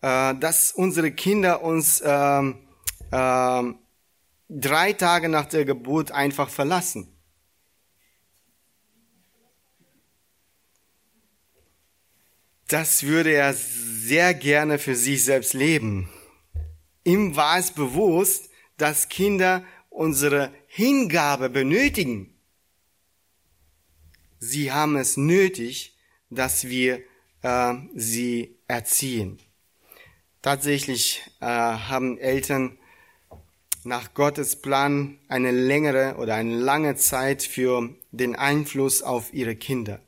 äh, 0.00 0.34
dass 0.34 0.72
unsere 0.72 1.12
Kinder 1.12 1.62
uns 1.62 2.00
äh, 2.00 2.52
drei 3.10 4.92
Tage 4.94 5.28
nach 5.28 5.46
der 5.46 5.64
Geburt 5.64 6.10
einfach 6.10 6.48
verlassen? 6.48 7.15
Das 12.68 13.04
würde 13.04 13.32
er 13.32 13.54
sehr 13.54 14.34
gerne 14.34 14.78
für 14.78 14.96
sich 14.96 15.24
selbst 15.24 15.54
leben. 15.54 16.08
Ihm 17.04 17.36
war 17.36 17.58
es 17.58 17.70
bewusst, 17.70 18.50
dass 18.76 19.08
Kinder 19.08 19.64
unsere 19.90 20.52
Hingabe 20.66 21.48
benötigen. 21.48 22.34
Sie 24.38 24.72
haben 24.72 24.96
es 24.96 25.16
nötig, 25.16 25.96
dass 26.30 26.68
wir 26.68 27.00
äh, 27.42 27.74
sie 27.94 28.56
erziehen. 28.66 29.38
Tatsächlich 30.42 31.22
äh, 31.40 31.46
haben 31.46 32.18
Eltern 32.18 32.78
nach 33.84 34.14
Gottes 34.14 34.56
Plan 34.56 35.18
eine 35.28 35.52
längere 35.52 36.16
oder 36.16 36.34
eine 36.34 36.56
lange 36.56 36.96
Zeit 36.96 37.42
für 37.42 37.94
den 38.10 38.36
Einfluss 38.36 39.02
auf 39.02 39.32
ihre 39.32 39.54
Kinder. 39.54 40.00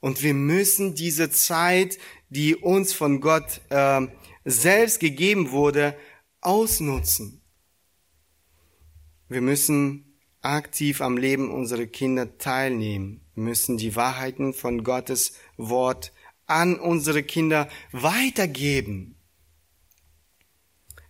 Und 0.00 0.22
wir 0.22 0.34
müssen 0.34 0.94
diese 0.94 1.30
Zeit, 1.30 1.98
die 2.30 2.56
uns 2.56 2.92
von 2.92 3.20
Gott 3.20 3.60
äh, 3.68 4.06
selbst 4.44 5.00
gegeben 5.00 5.50
wurde, 5.50 5.96
ausnutzen. 6.40 7.42
Wir 9.28 9.42
müssen 9.42 10.16
aktiv 10.40 11.00
am 11.02 11.16
Leben 11.16 11.50
unserer 11.50 11.86
Kinder 11.86 12.38
teilnehmen. 12.38 13.20
Wir 13.34 13.44
müssen 13.44 13.76
die 13.76 13.94
Wahrheiten 13.94 14.54
von 14.54 14.84
Gottes 14.84 15.34
Wort 15.56 16.12
an 16.46 16.80
unsere 16.80 17.22
Kinder 17.22 17.68
weitergeben. 17.92 19.16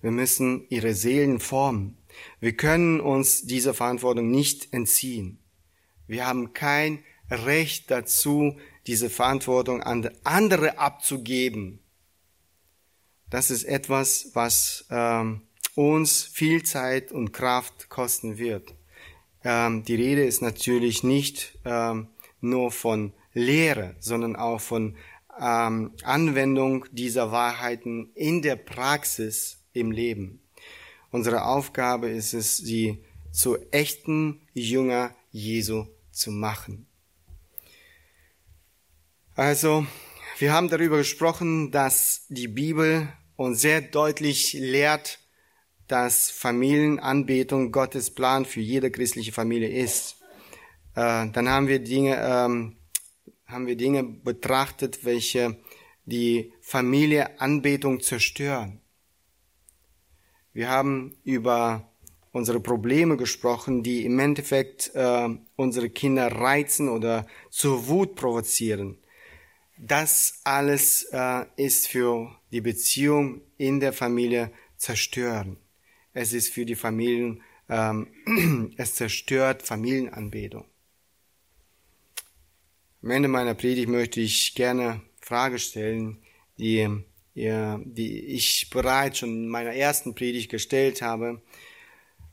Wir 0.03 0.11
müssen 0.11 0.66
ihre 0.68 0.95
Seelen 0.95 1.41
formen. 1.41 1.97
Wir 2.41 2.57
können 2.57 3.01
uns 3.01 3.43
dieser 3.43 3.74
Verantwortung 3.74 4.30
nicht 4.30 4.72
entziehen. 4.72 5.38
Wir 6.07 6.26
haben 6.26 6.53
kein 6.53 7.05
Recht 7.30 7.91
dazu, 7.91 8.59
diese 8.91 9.09
Verantwortung 9.09 9.84
an 9.84 10.11
andere 10.24 10.76
abzugeben. 10.78 11.78
Das 13.30 13.53
ist 13.53 13.62
etwas, 13.62 14.30
was 14.34 14.84
ähm, 14.91 15.43
uns 15.76 16.24
viel 16.24 16.64
Zeit 16.64 17.12
und 17.12 17.32
Kraft 17.32 17.88
kosten 17.88 18.36
wird. 18.36 18.74
Ähm, 19.45 19.84
die 19.84 19.95
Rede 19.95 20.24
ist 20.24 20.43
natürlich 20.43 21.05
nicht 21.05 21.57
ähm, 21.64 22.09
nur 22.41 22.72
von 22.72 23.12
Lehre, 23.32 23.95
sondern 24.01 24.34
auch 24.34 24.61
von 24.61 24.97
ähm, 25.41 25.93
Anwendung 26.03 26.84
dieser 26.91 27.30
Wahrheiten 27.30 28.11
in 28.16 28.43
der 28.43 28.57
Praxis 28.57 29.62
im 29.72 29.93
Leben. 29.93 30.41
Unsere 31.12 31.45
Aufgabe 31.45 32.09
ist 32.09 32.34
es, 32.34 32.57
sie 32.57 33.05
zu 33.30 33.57
echten 33.70 34.41
Jünger 34.53 35.14
Jesu 35.30 35.86
zu 36.11 36.32
machen. 36.32 36.89
Also, 39.41 39.86
wir 40.38 40.53
haben 40.53 40.68
darüber 40.68 40.99
gesprochen, 40.99 41.70
dass 41.70 42.26
die 42.28 42.47
Bibel 42.47 43.09
uns 43.36 43.62
sehr 43.62 43.80
deutlich 43.80 44.53
lehrt, 44.53 45.18
dass 45.88 46.30
Familienanbetung 46.30 47.72
Gottes 47.72 48.14
Plan 48.14 48.45
für 48.45 48.61
jede 48.61 48.91
christliche 48.91 49.32
Familie 49.32 49.70
ist. 49.70 50.20
Äh, 50.95 51.30
dann 51.30 51.49
haben 51.49 51.68
wir 51.68 51.78
Dinge, 51.78 52.18
ähm, 52.22 52.76
haben 53.47 53.66
wir 53.66 53.76
Dinge 53.76 54.05
betrachtet, 54.05 55.07
welche 55.07 55.57
die 56.05 56.53
Familieanbetung 56.61 58.01
zerstören. 58.01 58.82
Wir 60.53 60.68
haben 60.68 61.16
über 61.24 61.91
unsere 62.30 62.61
Probleme 62.61 63.16
gesprochen, 63.16 63.82
die 63.82 64.05
im 64.05 64.18
Endeffekt 64.18 64.91
äh, 64.95 65.30
unsere 65.57 65.88
Kinder 65.88 66.30
reizen 66.30 66.91
oder 66.91 67.26
zur 67.49 67.88
Wut 67.88 68.16
provozieren. 68.16 68.99
Das 69.83 70.41
alles 70.45 71.05
äh, 71.11 71.47
ist 71.57 71.89
für 71.89 72.39
die 72.53 72.61
Beziehung 72.61 73.41
in 73.57 73.81
der 73.81 73.95
Familie 73.95 74.53
zerstören. 74.76 75.57
Es 76.12 76.35
ist 76.35 76.53
für 76.53 76.66
die 76.66 76.74
Familien, 76.74 77.43
ähm, 77.70 78.74
es 78.76 78.97
zerstört 78.97 79.62
Familienanbetung. 79.62 80.66
Am 83.03 83.11
Ende 83.11 83.28
meiner 83.28 83.55
Predigt 83.55 83.89
möchte 83.89 84.20
ich 84.20 84.55
gerne 84.55 85.01
Frage 85.22 85.59
stellen, 85.59 86.18
die, 86.59 86.87
die 87.35 88.18
ich 88.26 88.68
bereits 88.68 89.20
schon 89.20 89.31
in 89.31 89.49
meiner 89.49 89.72
ersten 89.72 90.14
Predigt 90.14 90.51
gestellt 90.51 91.01
habe. 91.01 91.41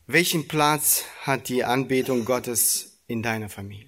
Welchen 0.06 0.50
Platz 0.50 1.06
hat 1.22 1.48
die 1.48 1.64
Anbetung 1.64 2.26
Gottes 2.26 3.00
in 3.08 3.24
deiner 3.24 3.48
Familie? 3.48 3.87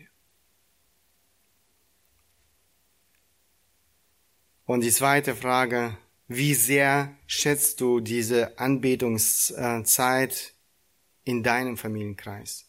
Und 4.70 4.82
die 4.82 4.92
zweite 4.92 5.36
Frage, 5.36 5.98
wie 6.28 6.54
sehr 6.54 7.16
schätzt 7.26 7.82
du 7.82 8.02
diese 8.02 8.60
Anbetungszeit 8.60 10.54
in 11.24 11.42
deinem 11.42 11.76
Familienkreis? 11.76 12.68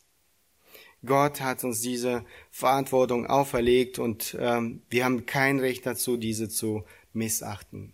Gott 1.05 1.43
hat 1.43 1.63
uns 1.63 1.83
diese 1.83 2.25
Verantwortung 2.51 3.27
auferlegt 3.27 3.99
und 3.99 4.35
ähm, 4.41 4.81
wir 4.89 5.05
haben 5.05 5.27
kein 5.27 5.61
Recht 5.61 5.85
dazu, 5.85 6.17
diese 6.17 6.49
zu 6.49 6.87
missachten. 7.13 7.93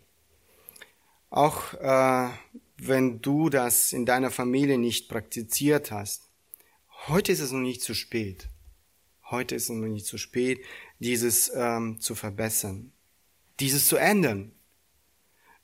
Auch 1.29 1.75
äh, 1.75 2.29
wenn 2.77 3.21
du 3.23 3.51
das 3.51 3.93
in 3.93 4.07
deiner 4.07 4.31
Familie 4.31 4.79
nicht 4.79 5.09
praktiziert 5.09 5.91
hast, 5.91 6.31
heute 7.09 7.33
ist 7.33 7.41
es 7.41 7.51
noch 7.51 7.59
nicht 7.59 7.83
zu 7.83 7.93
spät. 7.93 8.51
Heute 9.33 9.57
ist 9.57 9.65
es 9.65 9.71
noch 9.71 9.89
nicht 9.89 10.07
zu 10.07 10.17
spät, 10.17 10.61
dieses 11.01 11.51
ähm, 11.53 11.99
zu 11.99 12.15
verbessern, 12.15 12.93
dieses 13.61 13.89
zu 13.89 13.97
ändern. 13.97 14.53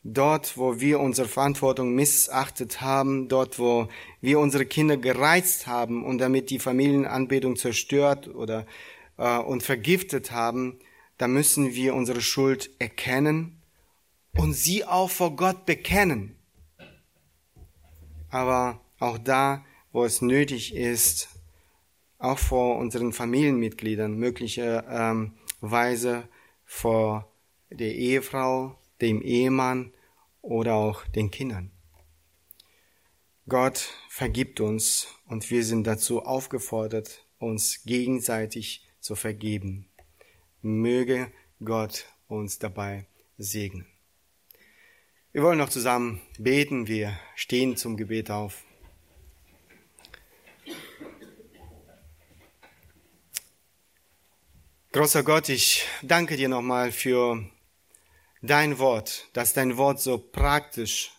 Dort, 0.05 0.57
wo 0.59 0.81
wir 0.81 0.99
unsere 0.99 1.29
Verantwortung 1.29 1.95
missachtet 1.95 2.81
haben, 2.81 3.29
dort, 3.29 3.61
wo 3.61 3.89
wir 4.21 4.41
unsere 4.41 4.67
Kinder 4.67 4.97
gereizt 4.97 5.69
haben 5.69 6.05
und 6.05 6.19
damit 6.19 6.51
die 6.51 6.59
Familienanbetung 6.59 7.55
zerstört 7.57 8.27
oder 8.27 8.67
äh, 9.17 9.39
und 9.39 9.63
vergiftet 9.63 10.33
haben, 10.33 10.81
da 11.19 11.29
müssen 11.29 11.75
wir 11.75 11.95
unsere 11.95 12.21
Schuld 12.21 12.71
erkennen 12.81 13.63
und 14.37 14.55
sie 14.55 14.85
auch 14.85 15.11
vor 15.11 15.37
Gott 15.37 15.67
bekennen. 15.67 16.35
Aber 18.29 18.81
auch 18.99 19.19
da, 19.19 19.65
wo 19.93 20.05
es 20.05 20.21
nötig 20.21 20.75
ist, 20.75 21.29
auch 22.19 22.39
vor 22.39 22.79
unseren 22.79 23.13
Familienmitgliedern, 23.13 24.17
möglicherweise 24.17 26.09
ähm, 26.09 26.25
vor 26.65 27.32
der 27.75 27.95
Ehefrau, 27.95 28.79
dem 29.01 29.23
Ehemann 29.23 29.93
oder 30.41 30.75
auch 30.75 31.07
den 31.09 31.31
Kindern. 31.31 31.71
Gott 33.49 33.95
vergibt 34.09 34.61
uns 34.61 35.09
und 35.27 35.51
wir 35.51 35.65
sind 35.65 35.87
dazu 35.87 36.23
aufgefordert, 36.23 37.27
uns 37.39 37.83
gegenseitig 37.85 38.87
zu 39.01 39.17
vergeben. 39.17 39.89
Möge 40.61 41.33
Gott 41.65 42.07
uns 42.29 42.59
dabei 42.59 43.07
segnen. 43.37 43.87
Wir 45.33 45.43
wollen 45.43 45.59
noch 45.59 45.71
zusammen 45.71 46.21
beten. 46.39 46.87
Wir 46.87 47.19
stehen 47.35 47.77
zum 47.77 47.97
Gebet 47.97 48.31
auf. 48.31 48.65
Großer 54.93 55.23
Gott, 55.23 55.49
ich 55.49 55.87
danke 56.03 56.37
dir 56.37 56.51
nochmal 56.51 56.93
für 56.93 57.43
dein 58.43 58.79
Wort, 58.79 59.29
dass 59.33 59.55
dein 59.55 59.77
Wort 59.77 60.01
so 60.01 60.19
praktisch 60.19 61.13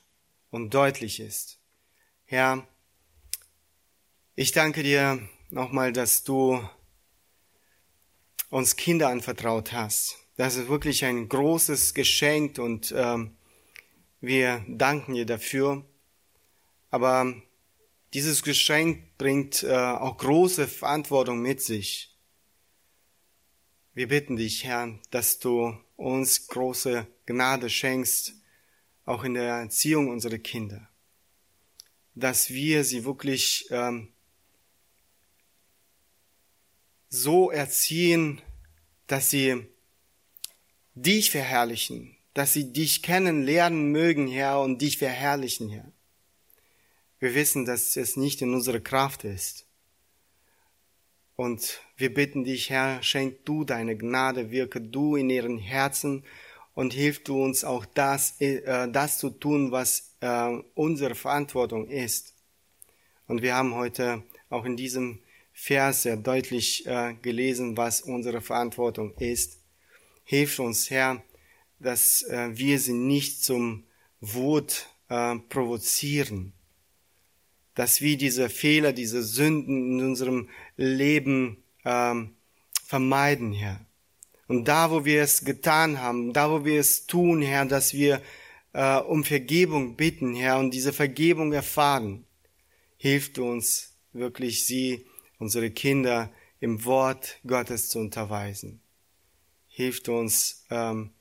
und 0.51 0.73
deutlich 0.73 1.19
ist. 1.19 1.57
Herr, 2.25 2.67
ich 4.35 4.51
danke 4.51 4.83
dir 4.83 5.27
nochmal, 5.49 5.93
dass 5.93 6.23
du 6.23 6.61
uns 8.49 8.75
Kinder 8.75 9.09
anvertraut 9.09 9.71
hast. 9.71 10.17
Das 10.35 10.55
ist 10.55 10.67
wirklich 10.67 11.05
ein 11.05 11.29
großes 11.29 11.93
Geschenk 11.93 12.59
und 12.59 12.93
ähm, 12.95 13.35
wir 14.19 14.63
danken 14.67 15.13
dir 15.13 15.25
dafür. 15.25 15.85
Aber 16.89 17.33
dieses 18.13 18.43
Geschenk 18.43 19.17
bringt 19.17 19.63
äh, 19.63 19.75
auch 19.75 20.17
große 20.17 20.67
Verantwortung 20.67 21.41
mit 21.41 21.61
sich. 21.61 22.15
Wir 23.93 24.07
bitten 24.07 24.35
dich, 24.35 24.63
Herr, 24.63 24.99
dass 25.11 25.39
du 25.39 25.77
uns 25.95 26.47
große 26.47 27.07
Gnade 27.25 27.69
schenkst, 27.69 28.33
auch 29.05 29.23
in 29.23 29.33
der 29.33 29.43
Erziehung 29.43 30.09
unserer 30.09 30.37
Kinder, 30.37 30.87
dass 32.15 32.49
wir 32.49 32.83
sie 32.83 33.03
wirklich 33.03 33.67
ähm, 33.69 34.13
so 37.09 37.51
erziehen, 37.51 38.41
dass 39.07 39.29
sie 39.29 39.67
dich 40.95 41.31
verherrlichen, 41.31 42.15
dass 42.33 42.53
sie 42.53 42.71
dich 42.71 43.03
kennenlernen 43.03 43.91
mögen, 43.91 44.27
Herr, 44.27 44.61
und 44.61 44.81
dich 44.81 44.97
verherrlichen, 44.97 45.69
Herr. 45.69 45.91
Wir 47.19 47.35
wissen, 47.35 47.65
dass 47.65 47.95
es 47.95 48.17
nicht 48.17 48.41
in 48.41 48.53
unserer 48.53 48.79
Kraft 48.79 49.23
ist. 49.23 49.65
Und 51.35 51.81
wir 52.03 52.13
bitten 52.13 52.43
dich, 52.43 52.69
Herr, 52.69 53.01
schenk 53.01 53.45
du 53.45 53.63
deine 53.63 53.95
Gnade, 53.95 54.51
wirke 54.51 54.81
du 54.81 55.15
in 55.15 55.29
ihren 55.29 55.57
Herzen 55.57 56.25
und 56.73 56.91
hilf 56.91 57.23
du 57.23 57.41
uns 57.41 57.63
auch 57.63 57.85
das, 57.85 58.41
äh, 58.41 58.89
das 58.91 59.19
zu 59.19 59.29
tun, 59.29 59.71
was 59.71 60.13
äh, 60.19 60.49
unsere 60.75 61.15
Verantwortung 61.15 61.87
ist. 61.87 62.33
Und 63.25 63.41
wir 63.41 63.55
haben 63.55 63.73
heute 63.73 64.21
auch 64.49 64.65
in 64.65 64.75
diesem 64.75 65.19
Vers 65.53 66.01
sehr 66.01 66.17
deutlich 66.17 66.85
äh, 66.85 67.13
gelesen, 67.21 67.77
was 67.77 68.01
unsere 68.01 68.41
Verantwortung 68.41 69.13
ist. 69.19 69.61
Hilf 70.25 70.59
uns, 70.59 70.89
Herr, 70.89 71.23
dass 71.79 72.25
wir 72.29 72.79
sie 72.79 72.93
nicht 72.93 73.43
zum 73.43 73.83
Wut 74.21 74.87
provozieren, 75.07 76.53
dass 77.75 77.99
wir 77.99 78.17
diese 78.17 78.49
Fehler, 78.49 78.93
diese 78.93 79.21
Sünden 79.21 79.99
in 79.99 80.05
unserem 80.05 80.49
Leben 80.77 81.62
ähm, 81.85 82.35
vermeiden, 82.85 83.53
Herr. 83.53 83.79
Und 84.47 84.67
da, 84.67 84.91
wo 84.91 85.05
wir 85.05 85.23
es 85.23 85.45
getan 85.45 85.99
haben, 85.99 86.33
da, 86.33 86.51
wo 86.51 86.65
wir 86.65 86.79
es 86.79 87.07
tun, 87.07 87.41
Herr, 87.41 87.65
dass 87.65 87.93
wir 87.93 88.21
äh, 88.73 88.97
um 88.97 89.23
Vergebung 89.23 89.95
bitten, 89.95 90.35
Herr, 90.35 90.59
und 90.59 90.71
diese 90.71 90.93
Vergebung 90.93 91.53
erfahren, 91.53 92.25
hilft 92.97 93.39
uns 93.39 93.95
wirklich, 94.11 94.65
sie, 94.65 95.05
unsere 95.39 95.71
Kinder, 95.71 96.29
im 96.59 96.85
Wort 96.85 97.39
Gottes 97.45 97.89
zu 97.89 97.99
unterweisen. 97.99 98.79
Hilft 99.67 100.07
uns, 100.07 100.65
ähm, 100.69 101.11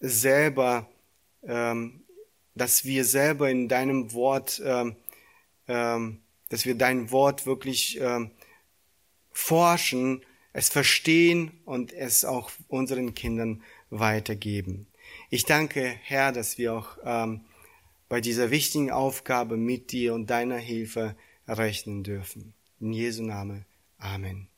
selber, 0.00 0.88
ähm, 1.42 2.04
dass 2.54 2.84
wir 2.84 3.04
selber 3.04 3.50
in 3.50 3.68
deinem 3.68 4.12
Wort, 4.12 4.60
ähm, 4.64 4.96
ähm, 5.66 6.20
dass 6.48 6.64
wir 6.64 6.74
dein 6.74 7.10
Wort 7.10 7.46
wirklich 7.46 8.00
ähm, 8.00 8.30
forschen, 9.38 10.22
es 10.52 10.68
verstehen 10.68 11.52
und 11.64 11.92
es 11.92 12.24
auch 12.24 12.50
unseren 12.66 13.14
Kindern 13.14 13.62
weitergeben. 13.88 14.88
Ich 15.30 15.44
danke, 15.44 15.94
Herr, 16.02 16.32
dass 16.32 16.58
wir 16.58 16.74
auch 16.74 16.98
ähm, 17.04 17.42
bei 18.08 18.20
dieser 18.20 18.50
wichtigen 18.50 18.90
Aufgabe 18.90 19.56
mit 19.56 19.92
dir 19.92 20.12
und 20.14 20.28
deiner 20.28 20.58
Hilfe 20.58 21.16
rechnen 21.46 22.02
dürfen. 22.02 22.52
In 22.80 22.92
Jesu 22.92 23.22
Name. 23.22 23.64
Amen. 23.98 24.48